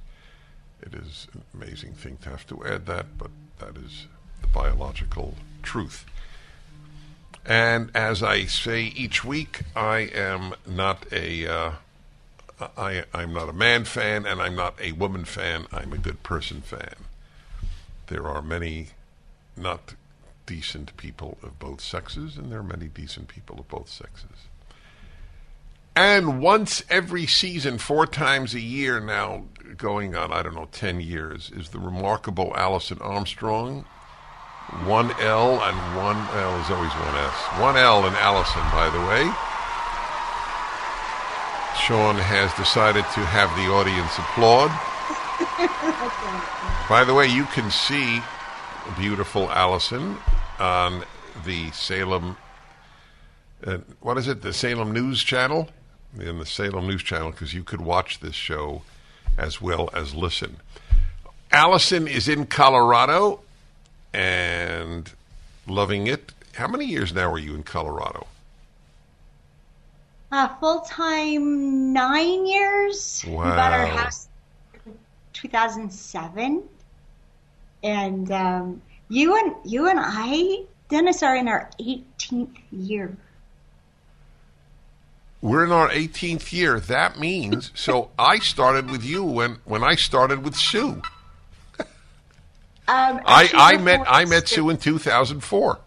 [0.81, 4.07] It is an amazing thing to have to add that, but that is
[4.41, 6.05] the biological truth.
[7.45, 11.73] And as I say each week, I am not a uh,
[12.77, 15.67] I, I'm not a man fan, and I'm not a woman fan.
[15.73, 16.95] I'm a good person fan.
[18.09, 18.89] There are many
[19.57, 19.95] not
[20.47, 24.48] decent people of both sexes, and there are many decent people of both sexes.
[25.99, 31.01] And once every season, four times a year now, going on, I don't know, 10
[31.01, 33.85] years, is the remarkable Alison Armstrong.
[34.85, 37.35] One L and one L is always one S.
[37.59, 39.25] One L and Alison, by the way.
[41.83, 44.69] Sean has decided to have the audience applaud.
[46.89, 48.23] By the way, you can see
[48.97, 50.17] beautiful Alison
[50.61, 51.03] on
[51.45, 52.37] the Salem,
[53.67, 55.69] uh, what is it, the Salem News Channel?
[56.17, 58.83] In the Salem News Channel, because you could watch this show
[59.37, 60.57] as well as listen.
[61.51, 63.41] Alison is in Colorado
[64.13, 65.11] and
[65.67, 66.33] loving it.
[66.55, 68.27] How many years now are you in Colorado?
[70.31, 73.25] Uh, full time nine years.
[73.27, 73.45] Wow.
[73.45, 74.29] We bought our house
[74.85, 74.99] in
[75.33, 76.63] 2007,
[77.83, 83.17] and um, you and you and I, Dennis, are in our 18th year.
[85.41, 86.81] We're in our 18th year.
[86.81, 91.01] That means so I started with you when when I started with Sue.
[92.91, 95.79] Um, I, I met I met Sue in 2004.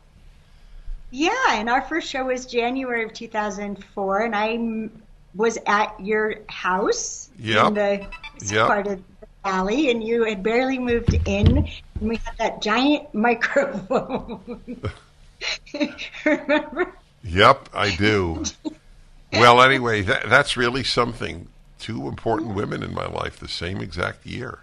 [1.09, 4.89] Yeah, and our first show was January of 2004, and I
[5.35, 7.67] was at your house Yep.
[7.67, 8.07] in the
[8.45, 8.67] Yep.
[8.67, 13.13] part of the valley, and you had barely moved in, and we had that giant
[13.15, 14.59] microphone.
[16.23, 16.93] Remember?
[17.23, 18.43] Yep, I do.
[19.33, 21.47] Well, anyway, that, that's really something.
[21.79, 24.59] Two important women in my life the same exact year.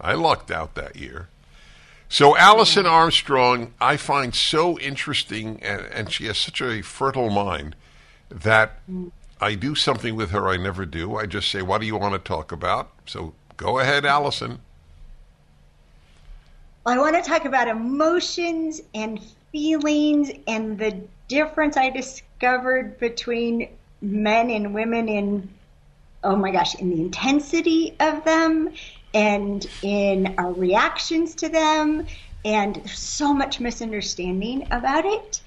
[0.00, 1.28] I lucked out that year.
[2.08, 2.92] So Alison mm-hmm.
[2.92, 7.74] Armstrong, I find so interesting, and, and she has such a fertile mind
[8.28, 9.10] that mm.
[9.40, 11.16] I do something with her I never do.
[11.16, 14.60] I just say, "What do you want to talk about?" So go ahead, Alison.
[16.84, 19.18] I want to talk about emotions and
[19.52, 23.68] feelings and the difference I discovered between
[24.02, 25.48] men and women in,
[26.24, 28.70] oh my gosh, in the intensity of them
[29.14, 32.06] and in our reactions to them.
[32.44, 35.40] And there's so much misunderstanding about it.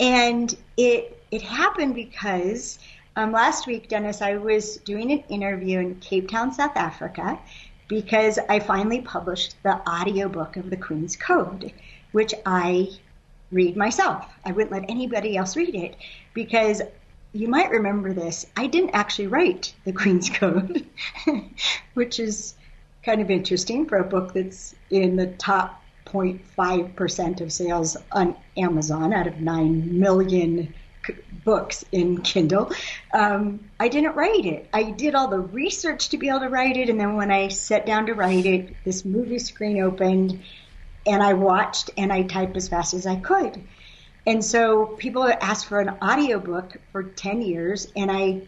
[0.00, 2.78] And it, it happened because
[3.14, 7.38] um, last week, Dennis, I was doing an interview in Cape Town, South Africa,
[7.86, 11.72] because I finally published the audiobook of the Queen's Code,
[12.12, 12.88] which I
[13.50, 14.26] read myself.
[14.46, 15.96] I wouldn't let anybody else read it
[16.32, 16.80] because
[17.32, 18.46] you might remember this.
[18.56, 20.86] I didn't actually write the Queen's Code,
[21.94, 22.54] which is
[23.02, 29.12] kind of interesting for a book that's in the top 0.5% of sales on Amazon
[29.12, 30.74] out of 9 million
[31.44, 32.70] books in Kindle.
[33.12, 34.68] Um, I didn't write it.
[34.72, 37.48] I did all the research to be able to write it, and then when I
[37.48, 40.40] sat down to write it, this movie screen opened,
[41.06, 43.60] and I watched and I typed as fast as I could.
[44.26, 48.42] And so people asked for an audiobook for 10 years, and I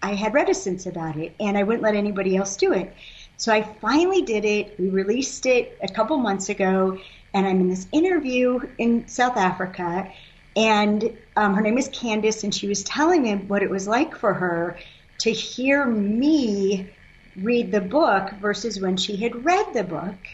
[0.00, 2.94] I had reticence about it, and I wouldn't let anybody else do it.
[3.36, 4.78] So I finally did it.
[4.78, 6.98] We released it a couple months ago,
[7.34, 10.08] and I'm in this interview in South Africa,
[10.56, 14.16] and um, her name is Candice, and she was telling me what it was like
[14.16, 14.78] for her
[15.18, 16.96] to hear me
[17.36, 20.26] read the book versus when she had read the book.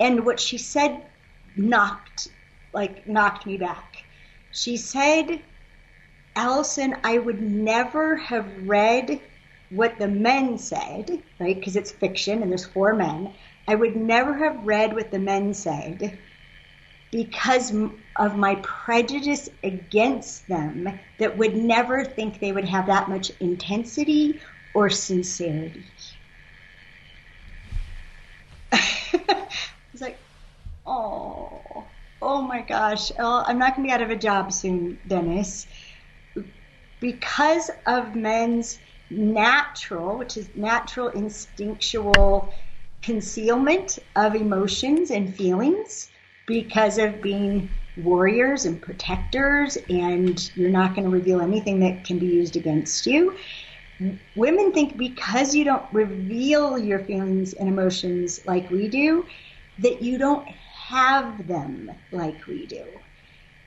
[0.00, 1.02] And what she said
[1.56, 2.28] knocked,
[2.72, 4.04] like, knocked me back.
[4.50, 5.40] She said,
[6.36, 9.20] Alison, I would never have read
[9.70, 11.58] what the men said, right?
[11.58, 13.34] Because it's fiction and there's four men.
[13.66, 16.18] I would never have read what the men said
[17.10, 17.74] because
[18.16, 24.40] of my prejudice against them that would never think they would have that much intensity
[24.74, 25.86] or sincerity.
[28.72, 30.18] it's like,
[30.86, 31.88] oh,
[32.20, 35.66] oh my gosh, oh, I'm not going to be out of a job soon, Dennis.
[37.00, 42.52] Because of men's natural, which is natural instinctual
[43.02, 46.10] concealment of emotions and feelings,
[46.46, 52.18] because of being warriors and protectors, and you're not going to reveal anything that can
[52.18, 53.36] be used against you.
[54.34, 59.26] Women think because you don't reveal your feelings and emotions like we do,
[59.78, 60.48] that you don't
[60.88, 62.82] have them like we do.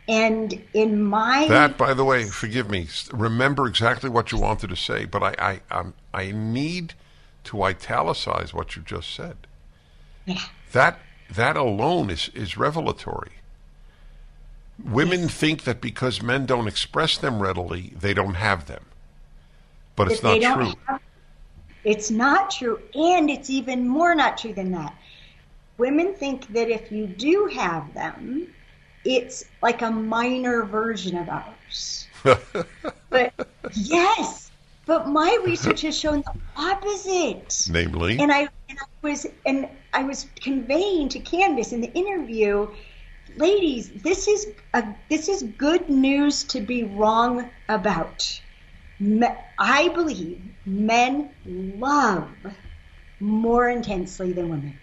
[0.07, 2.87] And in my that, by the way, forgive me.
[3.13, 6.95] Remember exactly what you wanted to say, but I I um, I need
[7.43, 9.37] to italicize what you just said.
[10.25, 10.41] Yeah.
[10.71, 10.99] That
[11.31, 13.33] that alone is, is revelatory.
[14.83, 15.33] Women Yes.
[15.35, 18.85] think that because men don't express them readily, they don't have them.
[19.95, 20.73] But it's they not true.
[20.87, 21.01] have-
[21.83, 24.95] it's not true, and it's even more not true than that.
[25.77, 28.47] Women think that if you do have them,
[29.03, 32.07] it's like a minor version of ours.
[33.09, 33.33] but
[33.73, 34.51] yes,
[34.85, 37.67] but my research has shown the opposite.
[37.69, 42.67] Namely, And I and I was and I was conveying to Candace in the interview,
[43.35, 48.41] ladies, this is a this is good news to be wrong about.
[48.99, 52.29] Me, I believe men love
[53.19, 54.79] more intensely than women.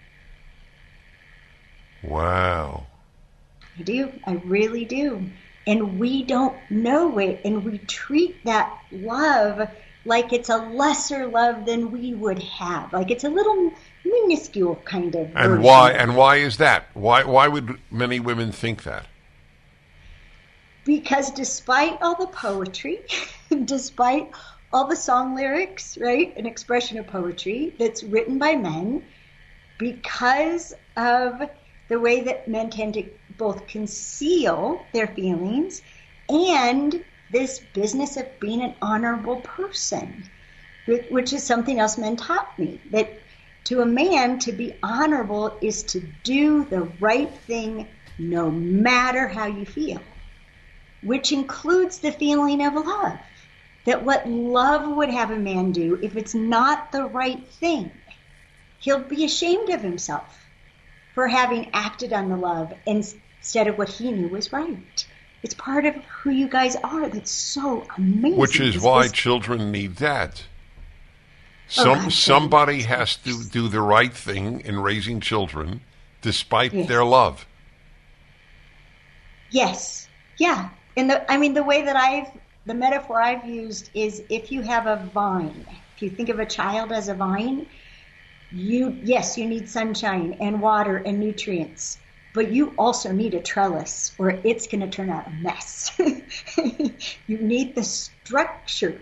[2.08, 2.86] Wow.
[3.78, 4.12] I do.
[4.24, 5.30] I really do.
[5.66, 9.68] And we don't know it, and we treat that love
[10.04, 12.92] like it's a lesser love than we would have.
[12.92, 13.72] Like it's a little
[14.04, 15.30] minuscule kind of.
[15.36, 16.86] And why and why is that?
[16.94, 19.06] Why why would many women think that?
[20.84, 23.00] Because despite all the poetry,
[23.64, 24.30] despite
[24.72, 29.04] all the song lyrics, right, an expression of poetry that's written by men,
[29.78, 31.42] because of
[31.88, 33.04] the way that men tend to
[33.36, 35.82] both conceal their feelings
[36.28, 40.24] and this business of being an honorable person,
[41.10, 43.10] which is something else men taught me that
[43.64, 47.86] to a man to be honorable is to do the right thing
[48.18, 50.00] no matter how you feel,
[51.02, 53.18] which includes the feeling of love.
[53.84, 57.90] That what love would have a man do if it's not the right thing,
[58.80, 60.37] he'll be ashamed of himself
[61.18, 65.04] for having acted on the love instead of what he knew was right.
[65.42, 67.08] It's part of who you guys are.
[67.08, 68.36] That's so amazing.
[68.36, 70.44] Which is This why was- children need that.
[70.46, 75.80] Oh, Some God, somebody has to do the right thing in raising children
[76.22, 76.86] despite Yes.
[76.86, 77.46] their love.
[79.50, 80.08] Yes.
[80.36, 80.68] Yeah.
[80.96, 82.30] And the I mean the way that I've
[82.64, 85.66] the metaphor I've used is if you have a vine,
[85.96, 87.66] if you think of a child as a vine,
[88.50, 91.98] you yes, you need sunshine and water and nutrients,
[92.34, 95.98] but you also need a trellis or it's going to turn out a mess.
[97.26, 99.00] you need the structure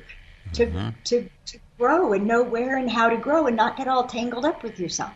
[0.55, 0.89] to, mm-hmm.
[1.05, 4.45] to to grow and know where and how to grow and not get all tangled
[4.45, 5.13] up with yourself.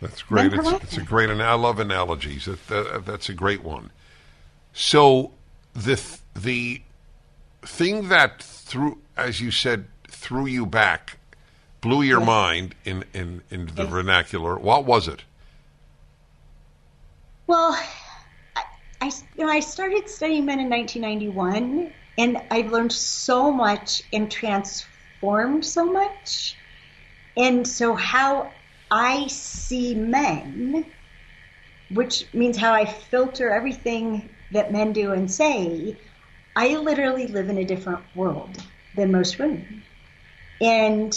[0.00, 0.52] That's great.
[0.52, 2.46] It's, it's, a great, and I love analogies.
[2.46, 3.90] That, that, that's a great one.
[4.72, 5.32] So
[5.74, 6.00] the
[6.34, 6.82] the
[7.62, 11.18] thing that threw, as you said, threw you back,
[11.80, 14.58] blew your mind in in in the vernacular.
[14.58, 15.22] What was it?
[17.46, 17.78] Well,
[18.56, 18.62] I,
[19.00, 19.06] I
[19.36, 25.64] you know I started studying men in 1991, and I've learned so much and transformed
[25.64, 26.56] so much,
[27.36, 28.52] and so how
[28.90, 30.84] I see men,
[31.90, 35.96] which means how I filter everything that men do and say,
[36.56, 38.60] I literally live in a different world
[38.96, 39.82] than most women.
[40.60, 41.14] And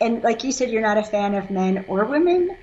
[0.00, 2.56] and like you said, you're not a fan of men or women.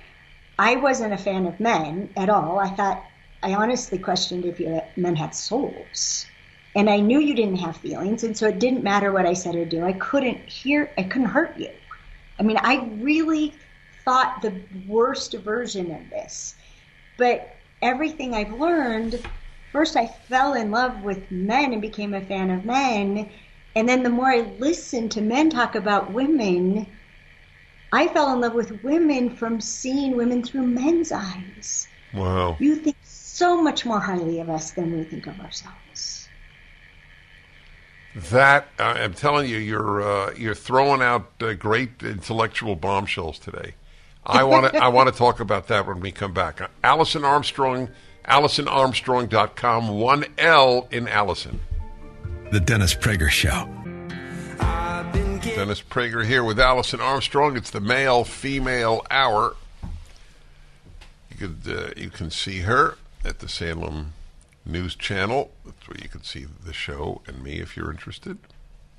[0.58, 2.60] I wasn't a fan of men at all.
[2.60, 3.04] I thought
[3.42, 6.26] I honestly questioned if you, men had souls.
[6.76, 9.54] And I knew you didn't have feelings, and so it didn't matter what I said
[9.54, 9.84] or do.
[9.84, 11.70] I couldn't hear I couldn't hurt you.
[12.38, 13.54] I mean, I really
[14.04, 14.54] thought the
[14.86, 16.56] worst version of this.
[17.16, 19.24] But everything I've learned,
[19.70, 23.30] first I fell in love with men and became a fan of men.
[23.76, 26.86] And then the more I listened to men talk about women,
[27.94, 31.86] I fell in love with women from seeing women through men's eyes.
[32.12, 32.56] Wow.
[32.58, 36.28] You think so much more highly of us than we think of ourselves.
[38.32, 43.74] That I'm telling you, you're uh, you're throwing out uh, great intellectual bombshells today.
[44.26, 46.68] I want to I want to talk about that when we come back.
[46.82, 47.90] Alison Armstrong,
[48.24, 51.60] AlisonArmstrong.com, one L in Alison.
[52.50, 53.68] The Dennis Prager Show.
[55.54, 57.56] Dennis Prager here with Alison Armstrong.
[57.56, 59.54] It's the male female hour.
[61.30, 64.14] You could uh, you can see her at the Salem
[64.66, 65.52] News Channel.
[65.64, 68.38] That's where you can see the show and me if you're interested.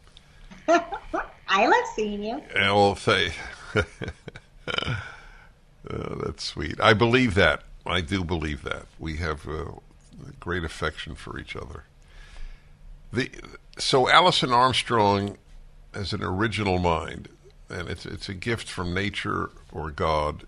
[0.69, 2.41] I love seeing you.
[2.57, 3.33] I will say.
[3.75, 4.95] Uh,
[6.23, 6.79] that's sweet.
[6.79, 7.63] I believe that.
[7.85, 8.85] I do believe that.
[8.97, 9.71] We have uh,
[10.39, 11.83] great affection for each other.
[13.11, 13.29] The
[13.77, 15.37] so Alison Armstrong
[15.95, 17.29] as an original mind,
[17.69, 20.43] and it's it's a gift from nature or God.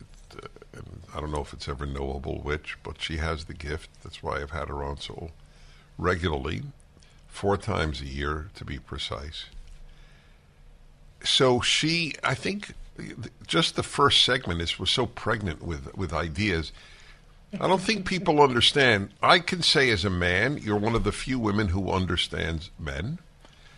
[0.73, 3.89] And I don't know if it's ever knowable which, but she has the gift.
[4.03, 5.31] That's why I've had her on so
[5.97, 6.61] regularly,
[7.27, 9.45] four times a year to be precise.
[11.23, 12.73] So she, I think,
[13.47, 16.71] just the first segment is was so pregnant with with ideas.
[17.59, 19.13] I don't think people understand.
[19.23, 23.19] I can say as a man, you're one of the few women who understands men.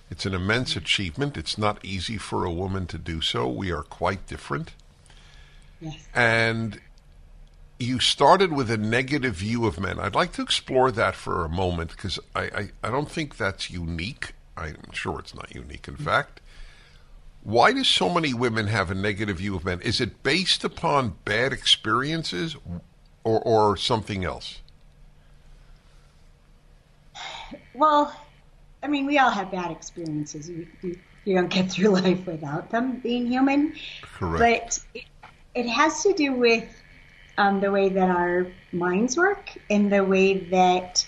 [0.09, 1.37] It's an immense achievement.
[1.37, 3.47] It's not easy for a woman to do so.
[3.47, 4.73] We are quite different.
[5.79, 6.07] Yes.
[6.13, 6.79] And
[7.79, 9.99] you started with a negative view of men.
[9.99, 13.69] I'd like to explore that for a moment because I, I, I, don't think that's
[13.69, 14.33] unique.
[14.57, 16.03] I'm sure it's not unique, in mm-hmm.
[16.03, 16.41] fact.
[17.43, 19.79] Why do so many women have a negative view of men?
[19.81, 22.57] Is it based upon bad experiences
[23.23, 24.59] or, or something else?
[27.73, 28.13] Well,
[28.81, 30.49] I mean, we all have bad experiences.
[30.49, 33.73] You, you, you don't get through life without them being human.
[34.01, 34.39] Correct.
[34.93, 35.05] But it,
[35.55, 36.83] it has to do with
[37.37, 41.05] um, the way that our minds work and the way that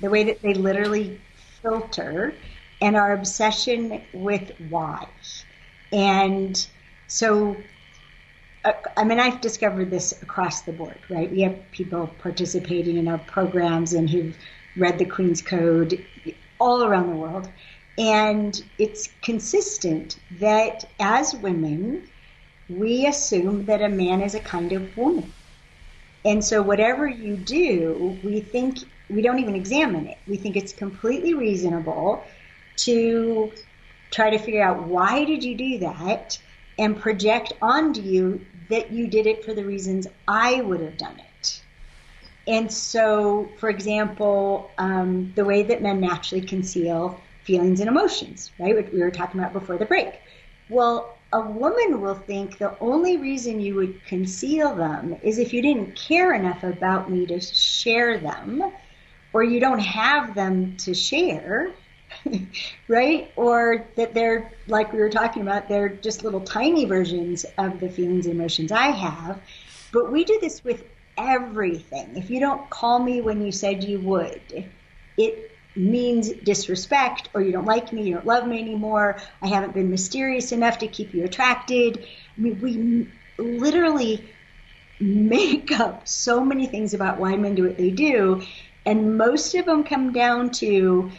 [0.00, 1.18] the way that they literally
[1.62, 2.34] filter
[2.82, 5.06] and our obsession with why.
[5.90, 6.66] And
[7.06, 7.64] so,
[8.64, 11.30] uh, I mean, I've discovered this across the board, right?
[11.30, 14.36] We have people participating in our programs and who've
[14.76, 16.04] read the Queen's Code
[16.58, 17.48] all around the world.
[17.98, 22.08] And it's consistent that as women,
[22.68, 25.32] we assume that a man is a kind of woman.
[26.24, 28.78] And so, whatever you do, we think
[29.08, 30.18] we don't even examine it.
[30.26, 32.26] We think it's completely reasonable
[32.78, 33.52] to
[34.10, 36.38] try to figure out why did you do that
[36.78, 41.18] and project onto you that you did it for the reasons I would have done
[41.18, 41.25] it.
[42.46, 48.74] And so, for example, um, the way that men naturally conceal feelings and emotions, right?
[48.74, 50.20] What we were talking about before the break.
[50.68, 55.60] Well, a woman will think the only reason you would conceal them is if you
[55.60, 58.72] didn't care enough about me to share them,
[59.32, 61.72] or you don't have them to share,
[62.88, 63.32] right?
[63.36, 67.88] Or that they're, like we were talking about, they're just little tiny versions of the
[67.88, 69.40] feelings and emotions I have.
[69.92, 70.84] But we do this with
[71.16, 72.16] everything.
[72.16, 74.70] If you don't call me when you said you would,
[75.16, 79.74] it means disrespect or you don't like me, you don't love me anymore, I haven't
[79.74, 81.98] been mysterious enough to keep you attracted.
[82.04, 83.06] I mean, we
[83.42, 84.34] literally
[84.98, 88.42] make up so many things about why men do what they do,
[88.86, 91.10] and most of them come down to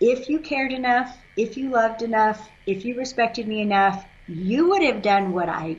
[0.00, 4.82] if you cared enough, if you loved enough, if you respected me enough, you would
[4.82, 5.76] have done what I.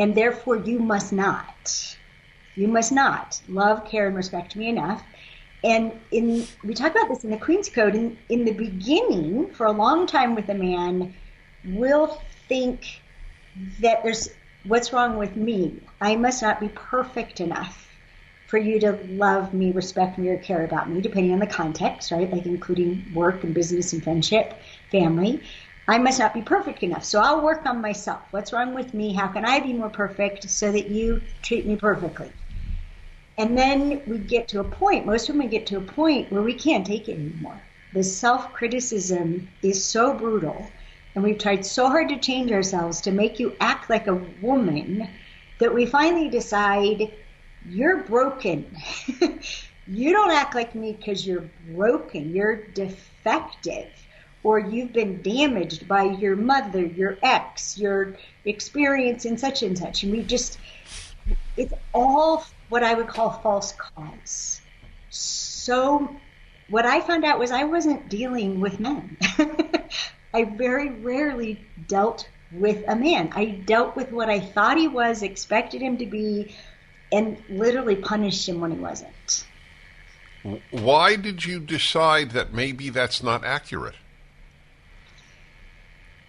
[0.00, 1.98] And therefore, you must not.
[2.56, 5.04] You must not love, care, and respect me enough.
[5.62, 7.94] And in we talk about this in the Queen's Code.
[7.94, 11.14] In, in the beginning, for a long time with a man,
[11.66, 13.02] we'll think
[13.80, 14.30] that there's
[14.64, 15.82] what's wrong with me.
[16.00, 17.86] I must not be perfect enough
[18.46, 22.10] for you to love me, respect me, or care about me, depending on the context,
[22.10, 22.32] right?
[22.32, 24.54] Like including work and business and friendship,
[24.90, 25.42] family.
[25.90, 27.02] I must not be perfect enough.
[27.02, 28.20] So I'll work on myself.
[28.30, 29.12] What's wrong with me?
[29.12, 32.30] How can I be more perfect so that you treat me perfectly?
[33.36, 36.54] And then we get to a point, most women get to a point where we
[36.54, 37.60] can't take it anymore.
[37.92, 40.70] The self criticism is so brutal,
[41.16, 45.08] and we've tried so hard to change ourselves to make you act like a woman
[45.58, 47.12] that we finally decide
[47.68, 48.64] you're broken.
[49.88, 52.32] you don't act like me because you're broken.
[52.32, 53.90] You're defective.
[54.42, 60.02] Or you've been damaged by your mother, your ex, your experience in such and such.
[60.02, 60.58] And we just,
[61.56, 64.60] it's all what I would call false cause.
[65.10, 66.16] So,
[66.68, 69.16] what I found out was I wasn't dealing with men.
[70.34, 73.30] I very rarely dealt with a man.
[73.34, 76.54] I dealt with what I thought he was, expected him to be,
[77.12, 79.44] and literally punished him when he wasn't.
[80.70, 83.96] Why did you decide that maybe that's not accurate?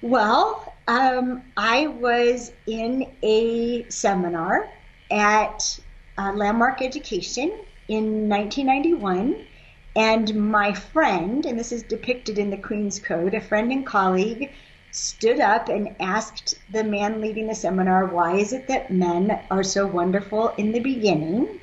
[0.02, 4.72] Well, um, I was in a seminar
[5.10, 5.80] at
[6.18, 9.48] uh, Landmark Education in 1991,
[9.96, 14.54] and my friend, and this is depicted in the Queen's Code, a friend and colleague
[14.92, 19.64] stood up and asked the man leading the seminar, Why is it that men are
[19.64, 21.60] so wonderful in the beginning?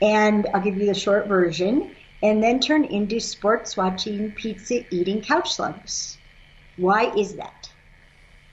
[0.00, 5.22] And I'll give you the short version, and then turn into sports watching, pizza eating
[5.22, 6.18] couch slugs.
[6.76, 7.70] Why is that?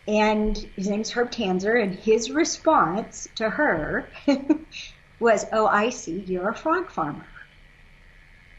[0.07, 4.09] And his name's Herb Tanzer, and his response to her
[5.19, 7.27] was, Oh, I see, you're a frog farmer.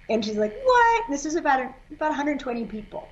[0.09, 1.05] And she's like, What?
[1.11, 3.09] This is about, about 120 people.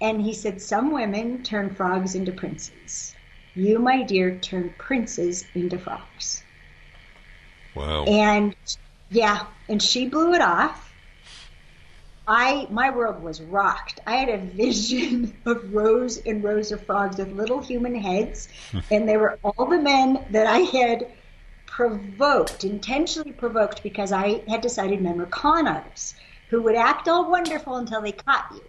[0.00, 3.14] And he said, Some women turn frogs into princes.
[3.54, 6.42] You, my dear, turn princes into frogs.
[7.74, 8.04] Wow.
[8.04, 8.56] And
[9.10, 10.91] yeah, and she blew it off.
[12.34, 14.00] I my world was rocked.
[14.06, 18.78] I had a vision of rows and rows of frogs with little human heads, hmm.
[18.90, 21.12] and they were all the men that I had
[21.66, 26.14] provoked, intentionally provoked, because I had decided men were con artists
[26.48, 28.64] who would act all wonderful until they caught you.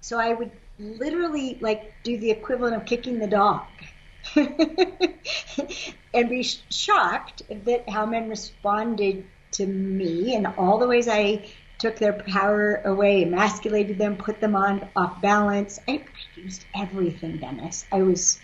[0.00, 3.62] So I would literally like do the equivalent of kicking the dog
[4.36, 11.46] and be shocked that how men responded to me and all the ways I
[11.78, 15.78] took their power away, emasculated them, put them on off balance.
[15.88, 16.04] I
[16.34, 17.86] used everything, Dennis.
[17.92, 18.40] I was,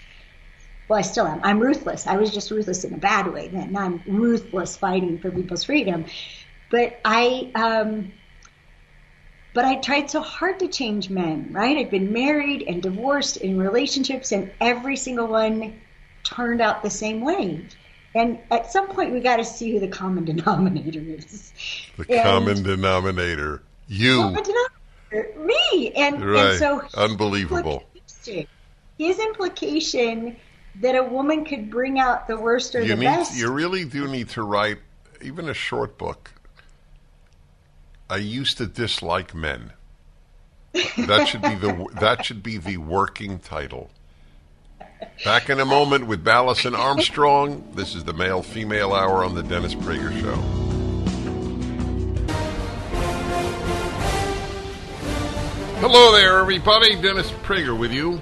[0.89, 1.41] well, I still am.
[1.43, 2.07] I'm ruthless.
[2.07, 3.73] I was just ruthless in a bad way then.
[3.73, 6.05] Now I'm ruthless fighting for people's freedom.
[6.71, 8.13] But I, um,
[9.53, 11.77] but I tried so hard to change men, right?
[11.77, 15.81] I'd been married and divorced in relationships, and every single one
[16.25, 17.65] turned out the same way.
[18.15, 21.53] And at some point, we got to see who the common denominator is.
[21.97, 26.51] The and common denominator, you, common denominator, me, and, right.
[26.51, 27.85] and so unbelievable.
[28.97, 30.37] His implication
[30.81, 33.37] that a woman could bring out the worst or you the need, best.
[33.37, 34.79] You really do need to write
[35.21, 36.31] even a short book
[38.11, 39.73] I used to dislike men.
[40.73, 43.91] That should be the that should be the working title.
[45.25, 47.67] Back in a moment with Alison Armstrong.
[47.75, 50.35] This is the male female hour on the Dennis Prager Show.
[55.81, 56.95] Hello there, everybody.
[57.01, 58.21] Dennis Prager with you.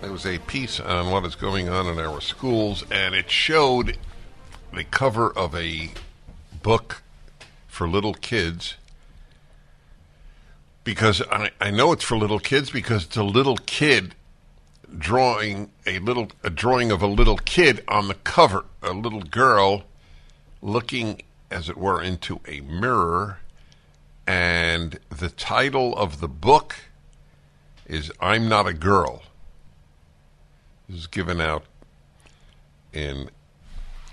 [0.00, 3.98] There was a piece on what is going on in our schools, and it showed
[4.72, 5.90] the cover of a
[6.62, 7.02] book
[7.66, 8.74] for little kids
[10.88, 14.14] because I, I know it's for little kids because it's a little kid
[14.96, 19.82] drawing a little a drawing of a little kid on the cover, a little girl
[20.62, 21.20] looking
[21.50, 23.40] as it were into a mirror
[24.26, 26.76] and the title of the book
[27.84, 29.24] is I'm Not a Girl.
[30.88, 31.64] This is given out
[32.94, 33.28] in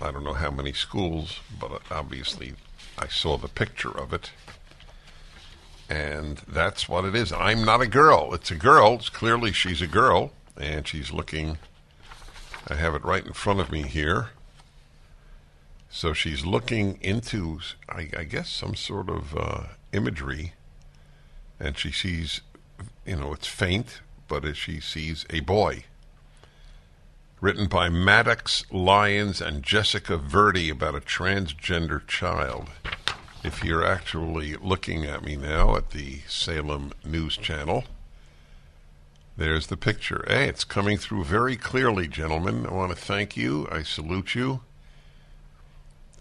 [0.02, 2.52] I don't know how many schools, but obviously
[2.98, 4.30] I saw the picture of it.
[5.88, 7.32] And that's what it is.
[7.32, 8.34] I'm not a girl.
[8.34, 8.94] It's a girl.
[8.94, 10.32] It's clearly she's a girl.
[10.56, 11.58] And she's looking.
[12.68, 14.30] I have it right in front of me here.
[15.88, 19.62] So she's looking into, I, I guess, some sort of uh,
[19.92, 20.54] imagery.
[21.60, 22.40] And she sees,
[23.06, 25.84] you know, it's faint, but as she sees a boy
[27.40, 32.68] written by Maddox Lyons and Jessica Verdi about a transgender child.
[33.46, 37.84] If you're actually looking at me now at the Salem News Channel,
[39.36, 40.24] there's the picture.
[40.26, 42.66] Hey, it's coming through very clearly, gentlemen.
[42.66, 43.68] I want to thank you.
[43.70, 44.62] I salute you.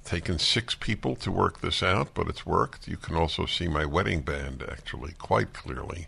[0.04, 2.88] Taken six people to work this out, but it's worked.
[2.88, 6.06] You can also see my wedding band actually quite clearly,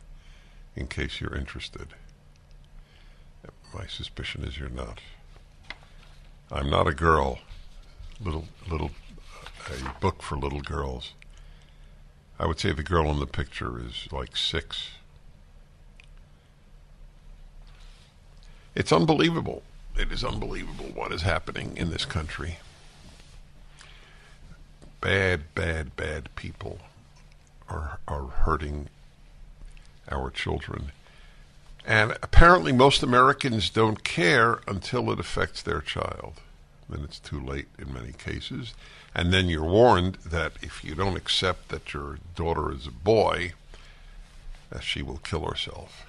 [0.75, 1.95] in case you're interested.
[3.73, 5.01] My suspicion is you're not.
[6.51, 7.39] I'm not a girl.
[8.21, 8.91] Little, little,
[9.69, 11.13] a book for little girls.
[12.39, 14.89] I would say the girl in the picture is like six.
[18.75, 19.63] It's unbelievable.
[19.97, 22.59] It is unbelievable what is happening in this country.
[25.01, 26.79] Bad, bad, bad people
[27.69, 28.89] are are hurting
[30.11, 30.91] our children.
[31.85, 36.33] And apparently, most Americans don't care until it affects their child.
[36.89, 38.73] Then it's too late in many cases.
[39.15, 43.53] And then you're warned that if you don't accept that your daughter is a boy,
[44.69, 46.05] that she will kill herself.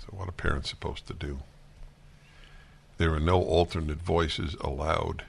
[0.00, 1.40] So, what are parents supposed to do?
[2.96, 5.24] There are no alternate voices allowed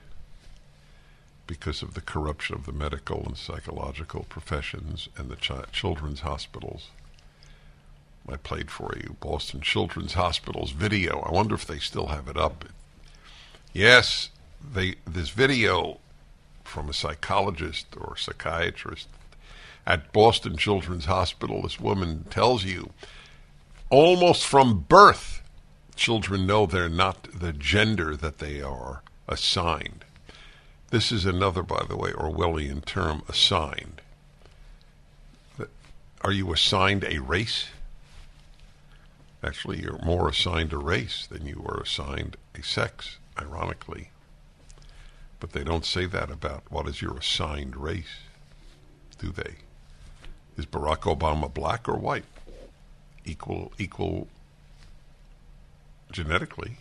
[1.46, 6.90] because of the corruption of the medical and psychological professions and the ch- children's hospitals.
[8.28, 11.20] I played for you Boston Children's Hospital's video.
[11.20, 12.64] I wonder if they still have it up.
[13.72, 14.30] Yes,
[14.62, 15.98] they this video
[16.70, 19.08] from a psychologist or psychiatrist
[19.86, 21.62] at Boston Children's Hospital.
[21.62, 22.90] This woman tells you
[23.90, 25.42] almost from birth,
[25.96, 30.04] children know they're not the gender that they are assigned.
[30.90, 34.00] This is another, by the way, Orwellian term, assigned.
[36.22, 37.68] Are you assigned a race?
[39.42, 44.10] Actually, you're more assigned a race than you are assigned a sex, ironically.
[45.40, 48.20] But they don't say that about what is your assigned race,
[49.18, 49.56] do they?
[50.56, 52.24] Is Barack Obama black or white?
[53.24, 54.28] Equal, equal
[56.12, 56.76] genetically.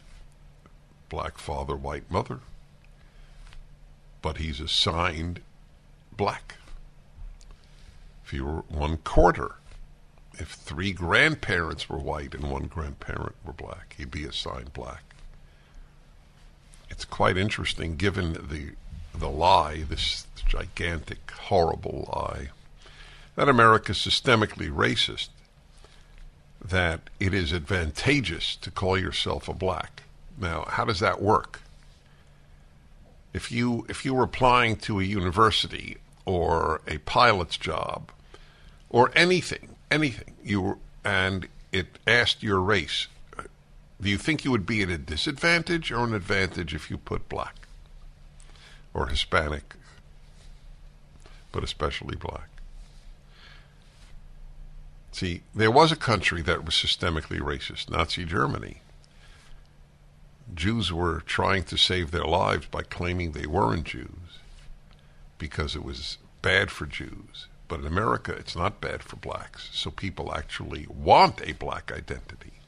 [1.07, 2.39] Black father, white mother.
[4.22, 5.39] But he's assigned
[6.16, 6.55] black.
[8.26, 9.55] If you were one quarter
[10.39, 15.09] if three grandparents were white and one grandparent were black, he'd be assigned black.
[16.90, 18.72] It's quite interesting, given the
[19.18, 22.50] the lie, this gigantic, horrible lie,
[23.36, 25.30] that America is systemically racist,
[26.64, 30.04] that it is advantageous to call yourself a black.
[30.38, 31.62] Now, how does that work?
[33.34, 38.12] If you if you were applying to a university or a pilot's job
[38.90, 43.08] or anything, anything, you and it asked your race,
[44.02, 47.28] do you think you would be at a disadvantage or an advantage if you put
[47.28, 47.68] black
[48.93, 49.76] or Hispanic,
[51.52, 52.47] but especially black?
[55.12, 58.82] See, there was a country that was systemically racist, Nazi Germany.
[60.54, 64.39] Jews were trying to save their lives by claiming they weren't Jews
[65.38, 67.47] because it was bad for Jews.
[67.68, 69.70] But in America, it's not bad for blacks.
[69.74, 72.59] So people actually want a black identity.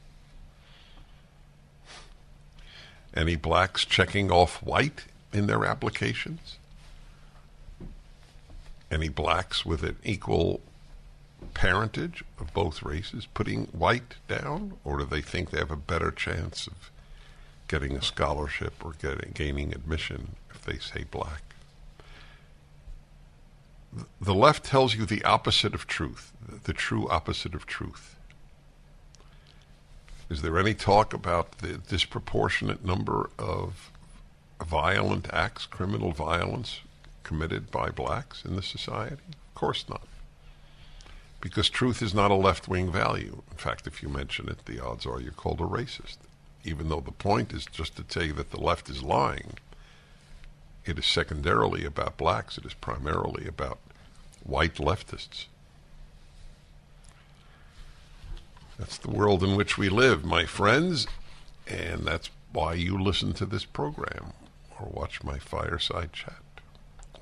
[3.14, 6.56] Any blacks checking off white in their applications?
[8.90, 10.60] Any blacks with an equal
[11.54, 14.74] parentage of both races putting white down?
[14.84, 16.90] Or do they think they have a better chance of
[17.68, 21.42] getting a scholarship or getting, gaining admission if they say black?
[24.20, 26.32] the left tells you the opposite of truth,
[26.64, 28.16] the true opposite of truth.
[30.32, 33.90] Is there any talk about the disproportionate number of
[34.64, 36.80] violent acts, criminal violence
[37.22, 39.22] committed by blacks in the society?
[39.28, 40.08] Of course not.
[41.42, 43.42] Because truth is not a left wing value.
[43.50, 46.16] In fact, if you mention it, the odds are you're called a racist.
[46.64, 49.58] Even though the point is just to tell you that the left is lying
[50.86, 53.78] it is secondarily about blacks, it is primarily about
[54.42, 55.46] white leftists.
[58.78, 61.06] That's the world in which we live, my friends,
[61.66, 64.32] and that's why you listen to this program
[64.78, 66.42] or watch my fireside chat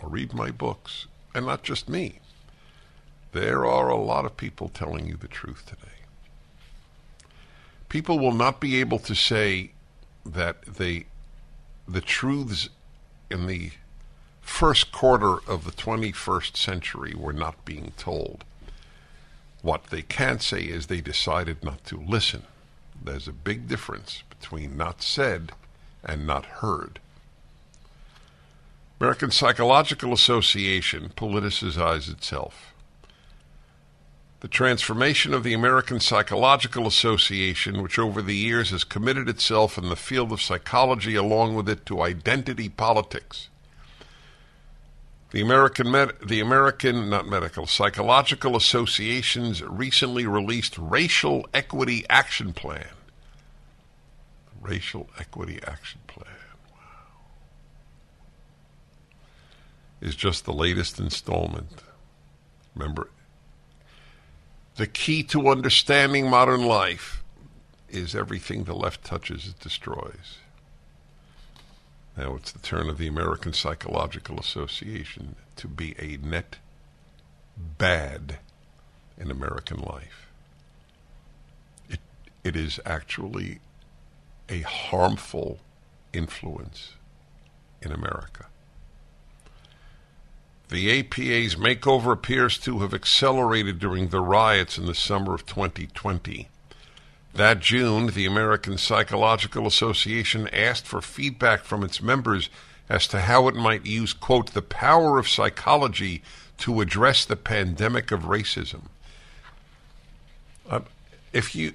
[0.00, 2.20] or read my books and not just me.
[3.32, 5.86] There are a lot of people telling you the truth today.
[7.88, 9.72] People will not be able to say
[10.24, 11.06] that they,
[11.86, 12.68] the truths
[13.30, 13.72] in the
[14.40, 18.44] first quarter of the 21st century were not being told.
[19.62, 22.44] What they can't say is they decided not to listen.
[23.02, 25.52] There's a big difference between not said
[26.02, 26.98] and not heard.
[28.98, 32.74] American Psychological Association politicizes itself.
[34.40, 39.90] The transformation of the American Psychological Association, which over the years has committed itself in
[39.90, 43.49] the field of psychology along with it to identity politics.
[45.30, 52.88] The American Med- the American not medical psychological associations recently released racial equity action plan.
[54.60, 56.26] Racial equity action plan.
[60.00, 61.82] is just the latest installment.
[62.74, 63.10] Remember,
[64.76, 67.22] the key to understanding modern life
[67.88, 70.38] is everything the left touches, it destroys.
[72.20, 76.56] Now it's the turn of the American Psychological Association to be a net
[77.56, 78.40] bad
[79.16, 80.26] in American life.
[81.88, 82.00] It,
[82.44, 83.60] it is actually
[84.50, 85.60] a harmful
[86.12, 86.92] influence
[87.80, 88.48] in America.
[90.68, 96.48] The APA's makeover appears to have accelerated during the riots in the summer of 2020.
[97.34, 102.50] That June, the American Psychological Association asked for feedback from its members
[102.88, 106.22] as to how it might use, quote, the power of psychology
[106.58, 108.82] to address the pandemic of racism.
[110.68, 110.80] Uh,
[111.32, 111.72] if you,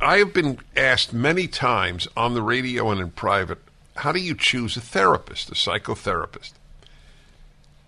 [0.00, 3.58] I have been asked many times on the radio and in private,
[3.96, 6.52] how do you choose a therapist, a psychotherapist?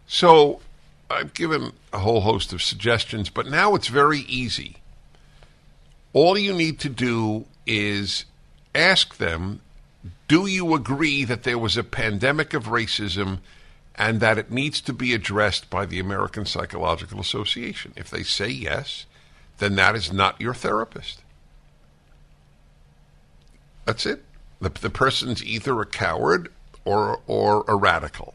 [0.07, 0.61] So
[1.11, 4.77] I've given a whole host of suggestions, but now it's very easy.
[6.17, 8.25] All you need to do is
[8.75, 9.61] ask them
[10.29, 13.41] do you agree that there was a pandemic of racism
[13.95, 17.93] and that it needs to be addressed by the American Psychological Association?
[17.97, 19.05] If they say yes,
[19.59, 21.21] then that is not your therapist.
[23.85, 24.25] That's it.
[24.59, 26.51] The, the person's either a coward
[26.87, 28.33] or, or a radical.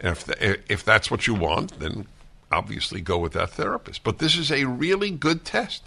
[0.00, 2.06] And if, the, if that's what you want, then
[2.50, 4.02] obviously go with that therapist.
[4.02, 5.82] But this is a really good test.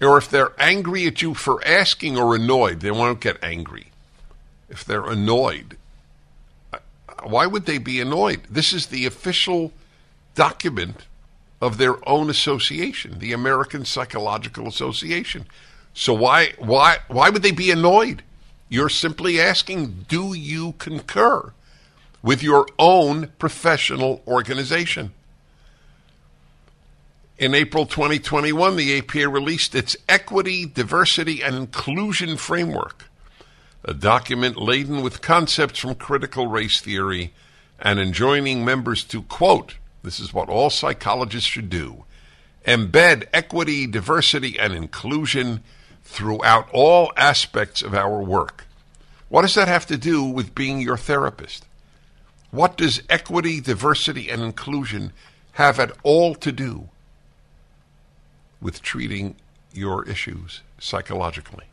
[0.00, 3.88] Or if they're angry at you for asking or annoyed, they won't get angry.
[4.68, 5.76] If they're annoyed,
[7.22, 8.42] why would they be annoyed?
[8.48, 9.72] This is the official
[10.34, 11.06] document
[11.60, 15.44] of their own association, the American Psychological Association.
[15.92, 18.22] So why why why would they be annoyed?
[18.68, 21.52] You're simply asking, do you concur?
[22.22, 25.12] with your own professional organization.
[27.40, 33.06] In April 2021, the APA released its Equity, Diversity, and Inclusion Framework,
[33.82, 37.32] a document laden with concepts from critical race theory
[37.78, 42.04] and enjoining members to, quote, this is what all psychologists should do,
[42.66, 45.62] embed equity, diversity, and inclusion
[46.04, 48.66] throughout all aspects of our work.
[49.30, 51.64] What does that have to do with being your therapist?
[52.50, 55.14] What does equity, diversity, and inclusion
[55.52, 56.90] have at all to do
[58.60, 59.36] with treating
[59.72, 61.66] your issues psychologically?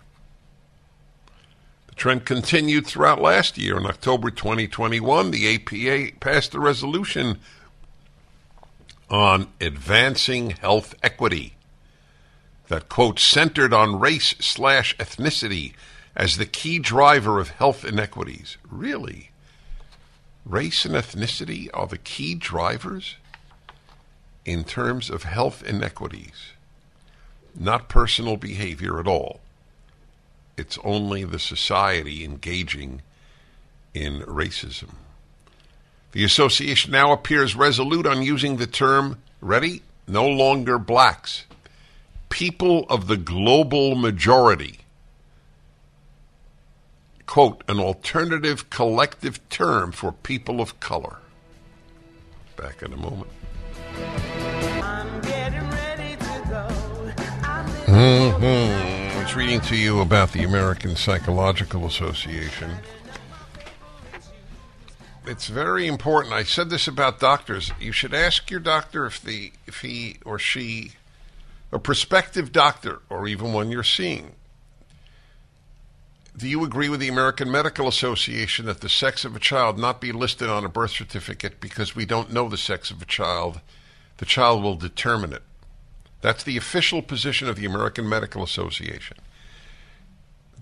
[1.88, 3.78] The trend continued throughout last year.
[3.78, 7.40] In October 2021, the APA passed a resolution
[9.10, 11.56] on advancing health equity
[12.68, 15.74] that, quote, centered on race slash ethnicity
[16.16, 18.58] as the key driver of health inequities.
[18.70, 19.32] Really?
[20.48, 23.16] race and ethnicity are the key drivers
[24.46, 26.54] in terms of health inequities,
[27.58, 29.40] not personal behavior at all.
[30.58, 33.02] It's only the society engaging
[33.94, 34.96] in racism.
[36.12, 39.82] The association now appears resolute on using the term, ready?
[40.08, 41.46] No longer blacks.
[42.30, 44.80] People of the global majority
[47.28, 51.18] quote, an alternative collective term for people of color.
[52.56, 53.30] Back in a moment.
[57.88, 59.18] Mm-hmm.
[59.18, 62.70] I was reading to you about the American Psychological Association.
[65.26, 66.34] It's very important.
[66.34, 67.72] I said this about doctors.
[67.80, 70.94] You should ask your doctor if the if he or she,
[71.72, 74.34] a prospective doctor, or even one you're seeing,
[76.36, 80.02] Do you agree with the American Medical Association that the sex of a child not
[80.02, 83.62] be listed on a birth certificate because we don't know the sex of a child?
[84.18, 85.44] The child will determine it.
[86.22, 89.18] That's the official position of the American Medical Association.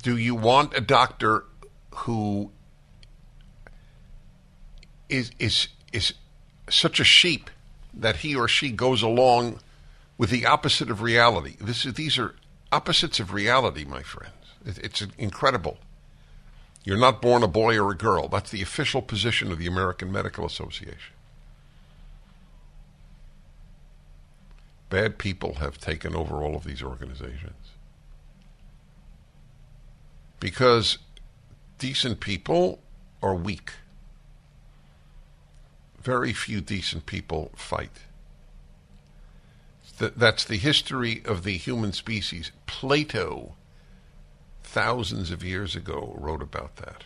[0.01, 1.45] Do you want a doctor
[1.91, 2.51] who
[5.09, 6.13] is is is
[6.69, 7.49] such a sheep
[7.93, 9.59] that he or she goes along
[10.17, 11.55] with the opposite of reality?
[11.59, 12.35] This is, these are
[12.71, 14.33] opposites of reality, my friends.
[14.65, 15.77] It, it's incredible.
[16.83, 18.27] You're not born a boy or a girl.
[18.27, 21.14] That's the official position of the American Medical Association.
[24.89, 27.71] Bad people have taken over all of these organizations.
[30.39, 30.99] Because
[31.79, 32.79] decent people
[33.21, 33.71] are weak.
[36.01, 37.91] Very few decent people fight.
[39.97, 42.51] That's the history of the human species.
[42.67, 43.55] Plato,
[44.61, 47.05] thousands of years ago, wrote about that.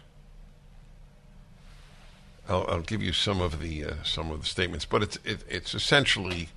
[2.49, 5.43] I'll, I'll give you some of the uh, some of the statements, but it's it,
[5.47, 6.49] it's essentially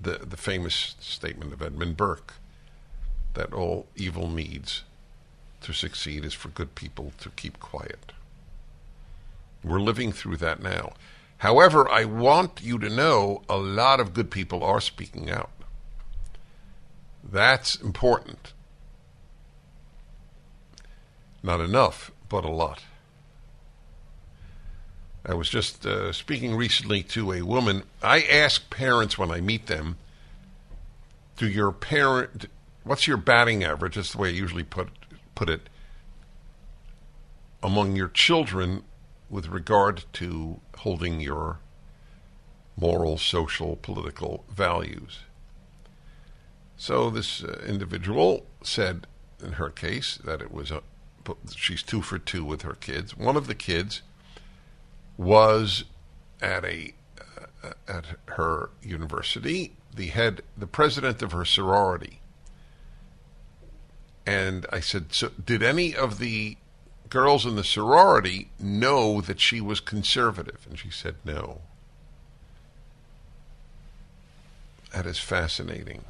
[0.00, 2.34] the the famous statement of Edmund Burke
[3.34, 4.84] that all evil needs
[5.60, 8.12] to succeed is for good people to keep quiet.
[9.62, 10.92] We're living through that now.
[11.38, 15.50] However, I want you to know a lot of good people are speaking out.
[17.22, 18.52] That's important.
[21.42, 22.82] Not enough, but a lot.
[25.26, 27.84] I was just uh, speaking recently to a woman.
[28.02, 29.96] I ask parents when I meet them,
[31.36, 32.46] do your parent,
[32.82, 33.94] what's your batting average?
[33.94, 34.88] That's the way I usually put,
[35.34, 35.68] put it,
[37.62, 38.84] among your children
[39.30, 41.58] with regard to holding your
[42.76, 45.20] moral, social, political values.
[46.76, 49.06] So this uh, individual said
[49.42, 50.82] in her case that it was a
[51.56, 53.16] she's two for two with her kids.
[53.16, 54.02] One of the kids
[55.16, 55.84] was
[56.40, 56.94] at a
[57.62, 62.20] uh, at her university, the head, the president of her sorority.
[64.26, 66.56] And I said, "So did any of the
[67.08, 71.60] girls in the sorority know that she was conservative?" And she said, "No."
[74.92, 76.04] That is fascinating.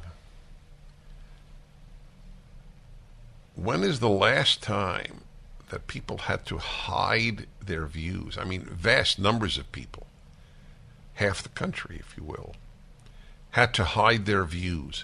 [3.55, 5.21] when is the last time
[5.75, 8.37] that people had to hide their views?
[8.37, 10.07] I mean, vast numbers of people,
[11.15, 12.55] half the country, if you will,
[13.51, 15.03] had to hide their views.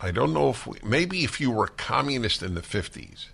[0.00, 3.26] I don't know if we, maybe if you were a communist in the 50s,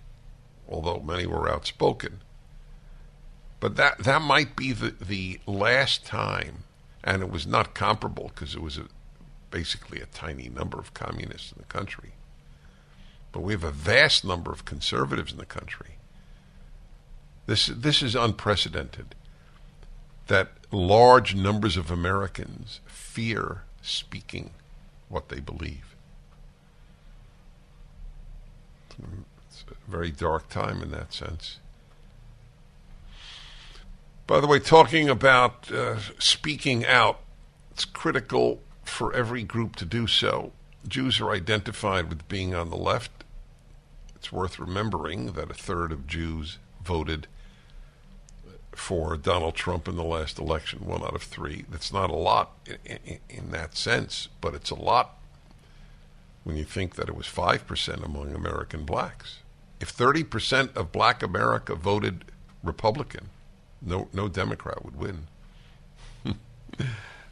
[0.67, 2.21] although many were outspoken,
[3.59, 6.63] but that, that might be the, the last time,
[7.03, 8.85] and it was not comparable because it was a,
[9.51, 12.14] basically a tiny number of communists in the country
[13.35, 15.97] but we have a vast number of conservatives in the country.
[17.47, 19.13] This, this is unprecedented
[20.27, 24.51] that large numbers of Americans fear speaking
[25.09, 25.97] what they believe.
[29.49, 31.59] It's a very dark time in that sense.
[34.27, 37.19] By the way, talking about uh, speaking out,
[37.71, 40.53] it's critical for every group to do so.
[40.87, 43.11] Jews are identified with being on the left
[44.25, 47.27] it's worth remembering that a third of Jews voted
[48.71, 51.65] for Donald Trump in the last election, one out of three.
[51.69, 55.19] That's not a lot in, in, in, that sense, but it's a lot
[56.43, 59.41] when you think that it was 5% among American blacks.
[59.79, 62.25] If 30% of black America voted
[62.63, 63.29] Republican,
[63.79, 65.27] no, no Democrat would win.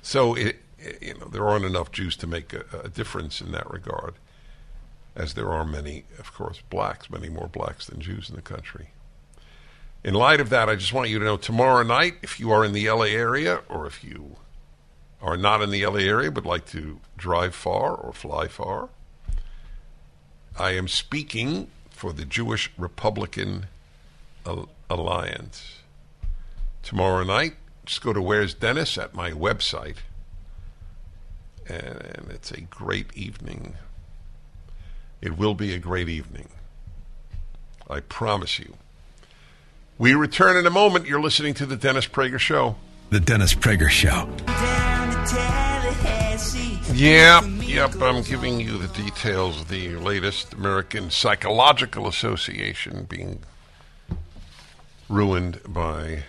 [0.04, 0.58] so it,
[1.02, 4.14] you know, there aren't enough Jews to make a, a difference in that regard
[5.16, 8.90] as there are many, of course, blacks, many more blacks than Jews in the country.
[10.04, 12.66] In light of that, I just want you to know tomorrow night, if you are
[12.66, 14.36] in the LA area or if you
[15.22, 18.90] are not in the LA area but like to drive far or fly far,
[20.58, 23.68] I am speaking for the Jewish Republican
[24.90, 25.78] Alliance.
[26.82, 27.56] Tomorrow night,
[27.86, 29.98] just go to Where's Dennis at my website,
[31.66, 33.78] and it's a great evening
[35.24, 36.50] it will be a great evening.
[37.90, 38.74] I promise you.
[39.98, 41.08] We return in a moment.
[41.08, 42.76] You're listening to The Dennis Prager Show.
[43.10, 44.30] The Dennis Prager Show.
[46.94, 53.40] Yeah, yep, I'm giving you the details of the latest American Psychological Association being
[55.08, 56.24] ruined by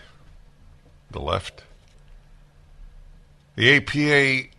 [1.10, 1.64] the left.
[3.56, 4.50] The APA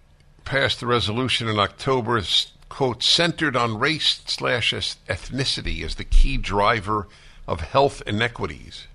[0.43, 2.21] passed a resolution in October
[2.69, 7.07] quote, centered on race slash ethnicity as the key driver
[7.47, 8.87] of health inequities.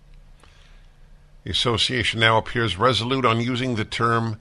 [1.45, 4.41] The association now appears resolute on using the term,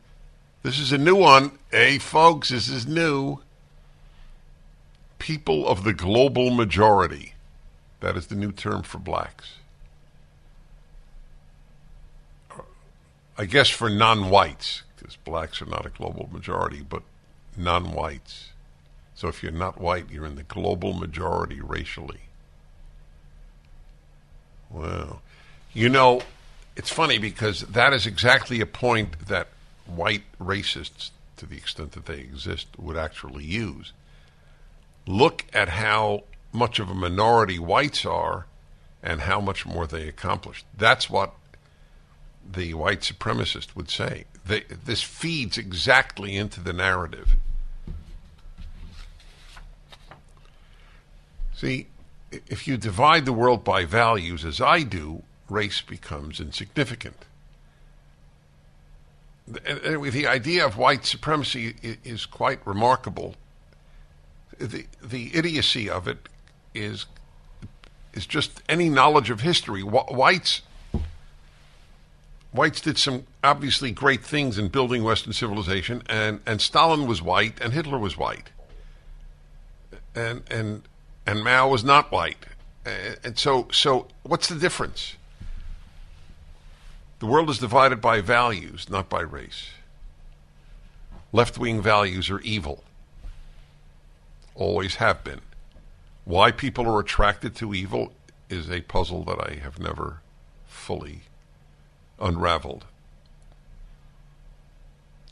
[0.61, 1.57] this is a new one.
[1.71, 3.39] Hey, folks, this is new.
[5.17, 7.33] People of the global majority.
[8.01, 9.55] That is the new term for blacks.
[13.37, 17.03] I guess for non whites, because blacks are not a global majority, but
[17.55, 18.48] non whites.
[19.19, 22.21] So if you're not white, you're in the global majority racially.
[24.69, 25.19] Wow.
[25.73, 26.21] You know,
[26.77, 29.49] it's funny because that is exactly a point that
[29.85, 33.91] white racists, to the extent that they exist, would actually use.
[35.05, 38.45] Look at how much of a minority whites are
[39.03, 40.65] and how much more they accomplished.
[40.77, 41.33] That's what
[42.49, 44.23] the white supremacist would say.
[44.45, 47.35] They, this feeds exactly into the narrative.
[51.59, 51.87] See,
[52.31, 57.25] if you divide the world by values, as I do, race becomes insignificant.
[59.45, 63.35] The, the idea of white supremacy is quite remarkable.
[64.57, 66.29] The, the idiocy of it
[66.73, 67.07] is
[68.13, 69.81] is just any knowledge of history.
[69.81, 70.61] Whites
[72.53, 77.59] whites did some obviously great things in building Western civilization, and, and Stalin was white,
[77.59, 78.49] and Hitler was white,
[80.15, 80.83] and and
[81.29, 82.43] and Mao was not white,
[83.23, 85.15] and so so what's the difference?
[87.19, 89.69] The world is divided by values, not by race.
[91.31, 92.83] Left wing values are evil.
[94.55, 95.41] Always have been.
[96.25, 98.11] Why people are attracted to evil
[98.49, 100.21] is a puzzle that I have never
[100.65, 101.21] fully
[102.19, 102.85] unraveled.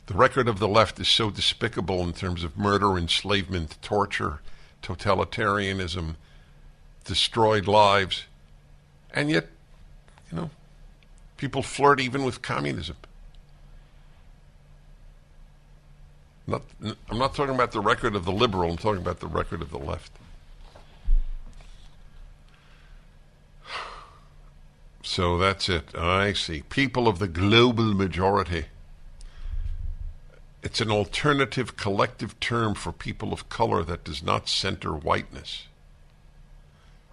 [0.06, 4.40] The record of the left is so despicable in terms of murder, enslavement, torture,
[4.82, 6.16] totalitarianism,
[7.04, 8.24] destroyed lives,
[9.12, 9.48] and yet,
[10.30, 10.50] you know,
[11.36, 12.96] people flirt even with communism.
[16.46, 16.62] Not,
[17.10, 19.70] I'm not talking about the record of the liberal, I'm talking about the record of
[19.70, 20.12] the left.
[25.02, 25.96] So that's it.
[25.96, 26.62] I see.
[26.68, 28.66] People of the global majority.
[30.62, 35.66] It's an alternative collective term for people of color that does not center whiteness.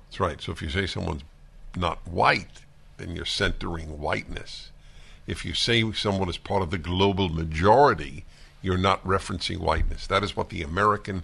[0.07, 0.41] That's right.
[0.41, 1.23] So if you say someone's
[1.75, 2.61] not white,
[2.97, 4.71] then you're centering whiteness.
[5.27, 8.25] If you say someone is part of the global majority,
[8.61, 10.07] you're not referencing whiteness.
[10.07, 11.23] That is what the American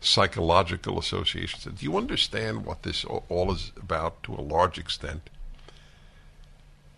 [0.00, 1.78] Psychological Association said.
[1.78, 5.30] Do you understand what this all is about to a large extent?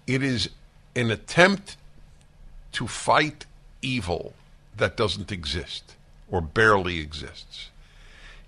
[0.07, 0.51] It is
[0.95, 1.77] an attempt
[2.73, 3.45] to fight
[3.83, 4.35] evil
[4.77, 5.95] that doesn't exist
[6.31, 7.71] or barely exists.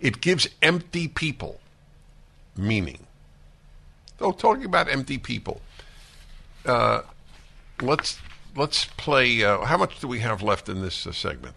[0.01, 1.61] It gives empty people
[2.57, 3.07] meaning.
[4.19, 5.61] So, talking about empty people,
[6.65, 7.03] uh,
[7.81, 8.19] let's
[8.57, 9.43] let's play.
[9.45, 11.57] Uh, how much do we have left in this uh, segment?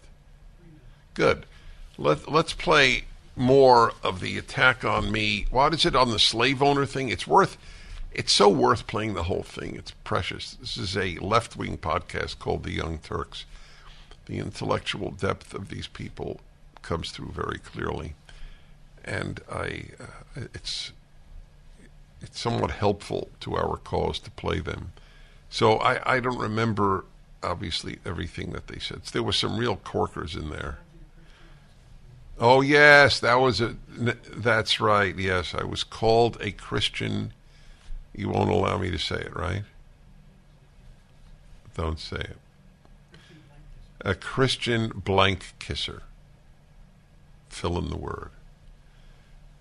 [1.14, 1.46] Good.
[1.96, 3.04] Let let's play
[3.36, 5.46] more of the attack on me.
[5.50, 7.08] What is it on the slave owner thing?
[7.08, 7.56] It's worth
[8.12, 9.76] it's so worth playing the whole thing.
[9.76, 10.54] It's precious.
[10.54, 13.44] This is a left wing podcast called The Young Turks.
[14.28, 16.40] The intellectual depth of these people
[16.82, 18.14] comes through very clearly,
[19.04, 20.92] and I, uh, it's
[22.20, 24.92] it's somewhat helpful to our cause to play them.
[25.50, 27.04] So I, I don't remember
[27.42, 29.02] obviously everything that they said.
[29.04, 30.78] There were some real corkers in there.
[32.38, 33.76] Oh yes, that was a.
[33.96, 35.16] That's right.
[35.16, 37.32] Yes, I was called a Christian
[38.18, 39.62] you won't allow me to say it, right?
[41.76, 42.36] Don't say it.
[44.02, 46.02] A Christian blank kisser.
[47.48, 48.30] Fill in the word.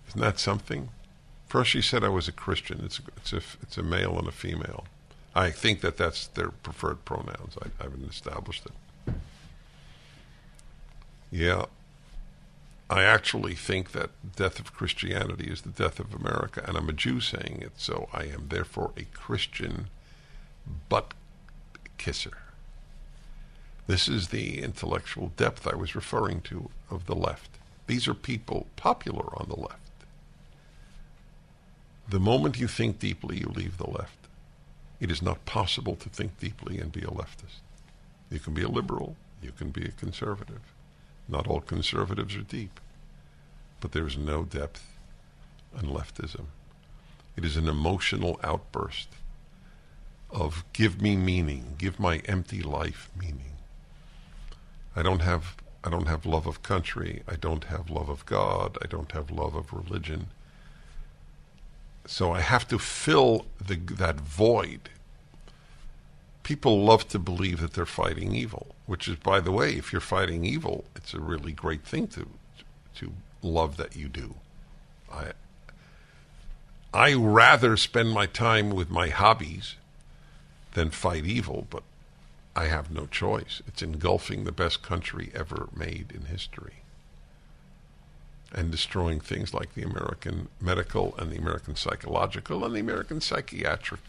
[0.08, 0.90] Isn't that something?
[1.48, 2.82] First, she said I was a Christian.
[2.84, 4.86] It's a, it's a, it's a male and a female.
[5.34, 7.58] I think that that's their preferred pronouns.
[7.62, 9.14] I, I haven't established it.
[11.32, 11.66] Yeah.
[12.90, 16.94] I actually think that death of Christianity is the death of America, and I'm a
[16.94, 19.90] Jew saying it, so I am therefore a Christian
[20.88, 21.14] butt
[21.98, 22.38] kisser.
[23.88, 27.52] This is the intellectual depth I was referring to of the left.
[27.88, 29.80] These are people popular on the left.
[32.10, 34.28] The moment you think deeply, you leave the left.
[35.00, 37.62] It is not possible to think deeply and be a leftist.
[38.30, 40.62] You can be a liberal, you can be a conservative.
[41.30, 42.80] Not all conservatives are deep,
[43.80, 44.98] but there is no depth
[45.80, 46.46] in leftism.
[47.38, 49.10] It is an emotional outburst
[50.30, 53.57] of give me meaning, give my empty life meaning.
[54.98, 57.22] I don't have I don't have love of country.
[57.28, 58.78] I don't have love of God.
[58.84, 60.28] I don't have love of religion.
[62.08, 64.89] So I have to fill the, that void.
[66.41, 70.02] People love to believe that they're fighting evil, which is, by the way, if you're
[70.02, 72.28] fighting evil, it's a really great thing to
[72.95, 74.34] to love that you do.
[75.14, 75.34] I
[76.91, 79.76] I rather spend my time with my hobbies
[80.74, 81.84] than fight evil, but
[82.58, 83.62] I have no choice.
[83.68, 86.78] It's engulfing the best country ever made in history
[88.51, 93.99] and destroying things like the American Medical and the American Psychological and the American Psychiatric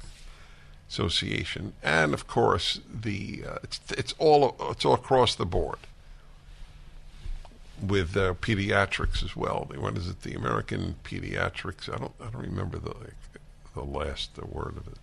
[0.88, 5.80] Association, and of course the uh, it's it's all it's all across the board
[7.86, 9.70] with uh, pediatrics as well.
[9.76, 10.22] What is it?
[10.22, 11.92] The American Pediatrics.
[11.94, 12.94] I don't I don't remember the
[13.74, 14.98] the last word of it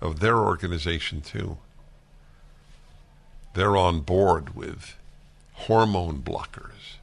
[0.00, 1.58] of their organization too.
[3.56, 4.96] They're on board with
[5.54, 6.98] hormone blockers.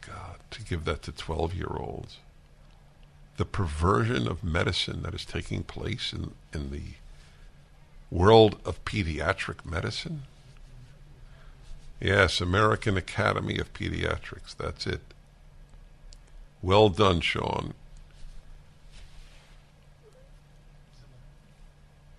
[0.00, 2.16] God, to give that to 12 year olds.
[3.36, 6.96] The perversion of medicine that is taking place in, in the
[8.10, 10.22] world of pediatric medicine.
[12.00, 14.56] Yes, American Academy of Pediatrics.
[14.56, 15.02] That's it.
[16.62, 17.74] Well done, Sean.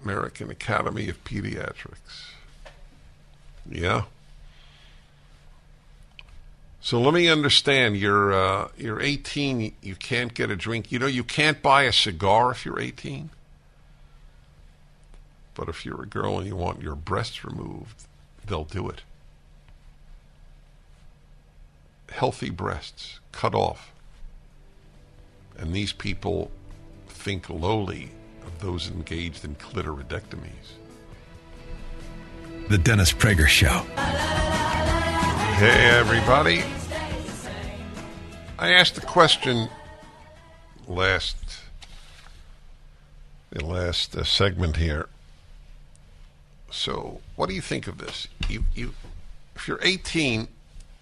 [0.03, 2.31] American Academy of Pediatrics.
[3.69, 4.03] Yeah.
[6.81, 7.97] So let me understand.
[7.97, 9.73] You're uh, you're 18.
[9.81, 10.91] You can't get a drink.
[10.91, 13.29] You know you can't buy a cigar if you're 18.
[15.53, 18.05] But if you're a girl and you want your breasts removed,
[18.45, 19.01] they'll do it.
[22.09, 23.91] Healthy breasts cut off.
[25.57, 26.49] And these people
[27.09, 28.11] think lowly
[28.49, 30.73] of those engaged in clitoridectomies.
[32.67, 33.85] The Dennis Prager Show.
[35.57, 36.63] Hey, everybody.
[38.57, 39.69] I asked a question
[40.87, 41.35] last
[43.51, 45.07] the last uh, segment here.
[46.71, 48.27] So, what do you think of this?
[48.47, 48.93] You, you,
[49.55, 50.47] if you're 18,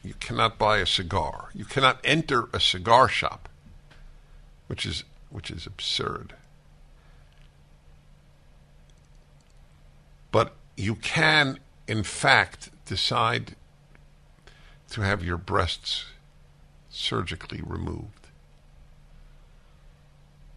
[0.04, 1.50] you cannot buy a cigar.
[1.54, 3.50] You cannot enter a cigar shop,
[4.68, 6.34] which is which is absurd.
[10.32, 13.56] But you can, in fact, decide
[14.92, 16.06] to have your breasts
[16.90, 18.28] surgically removed.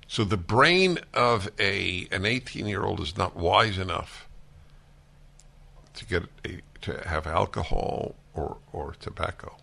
[0.06, 4.28] So the brain of a an 18 year old is not wise enough
[5.94, 9.56] to get a, to have alcohol or or tobacco.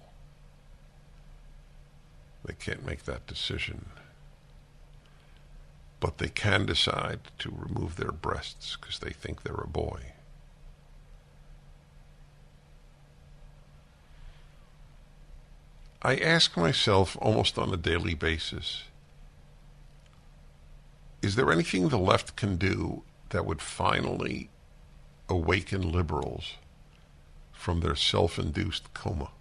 [2.46, 3.88] They can't make that decision.
[6.00, 10.14] But they can decide to remove their breasts because they think they're a boy.
[16.02, 18.84] I ask myself almost on a daily basis
[21.22, 24.50] is there anything the left can do that would finally
[25.28, 26.54] awaken liberals
[27.52, 29.32] from their self induced coma?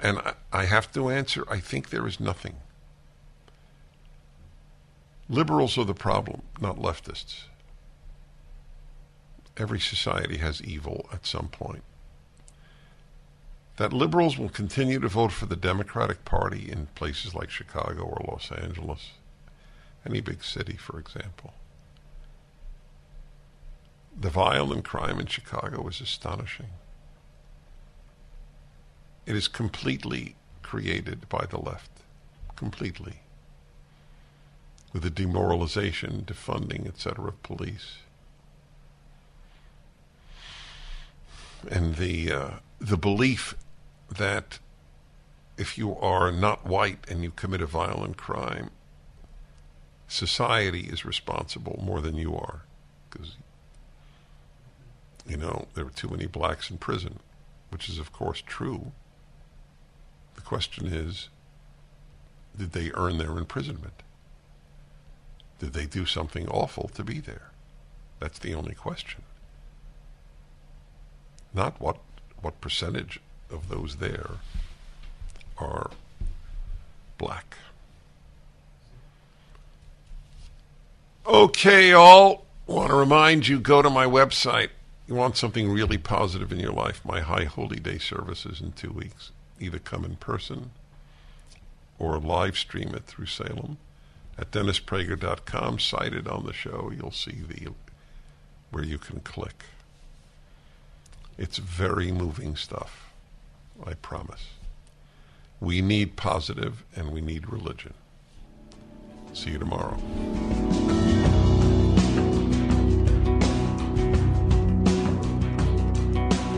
[0.00, 2.56] And I, I, have to answer I think there is nothing.
[5.28, 7.44] Liberals are the problem, not leftists.
[9.56, 11.84] Every society has evil at some point
[13.76, 18.24] that liberals will continue to vote for the Democratic Party in places like Chicago or
[18.28, 19.12] Los Angeles,
[20.06, 21.54] any big city, for example.
[24.18, 26.68] The violent crime in Chicago is astonishing.
[29.24, 31.90] It is completely created by the left,
[32.56, 33.20] completely,
[34.92, 37.98] with the demoralization, defunding, etc., of police.
[41.70, 42.50] And the uh,
[42.82, 43.54] the belief
[44.10, 44.58] that
[45.56, 48.70] if you are not white and you commit a violent crime,
[50.08, 52.62] society is responsible more than you are.
[53.08, 53.36] Because,
[55.26, 57.20] you know, there are too many blacks in prison,
[57.70, 58.90] which is, of course, true.
[60.34, 61.28] The question is
[62.58, 64.02] did they earn their imprisonment?
[65.60, 67.52] Did they do something awful to be there?
[68.18, 69.22] That's the only question
[71.54, 71.98] not what
[72.42, 73.20] what percentage
[73.50, 74.32] of those there
[75.58, 75.90] are
[77.18, 77.56] black.
[81.26, 82.44] Okay, all.
[82.66, 84.70] Want to remind you go to my website.
[85.06, 87.00] You want something really positive in your life?
[87.04, 89.30] My High Holy Day services in two weeks.
[89.60, 90.70] Either come in person
[91.98, 93.78] or live stream it through Salem
[94.36, 95.78] at dennisprager.com.
[95.78, 97.68] Cited on the show, you'll see the
[98.70, 99.64] where you can click.
[101.38, 103.12] It's very moving stuff.
[103.84, 104.46] I promise.
[105.60, 107.94] We need positive and we need religion.
[109.32, 109.96] See you tomorrow.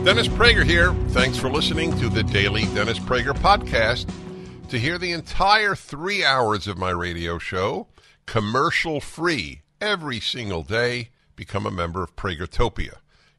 [0.03, 0.93] Dennis Prager here.
[1.09, 4.07] Thanks for listening to the daily Dennis Prager podcast.
[4.69, 7.87] To hear the entire three hours of my radio show,
[8.25, 12.97] commercial free, every single day, become a member of Pragertopia.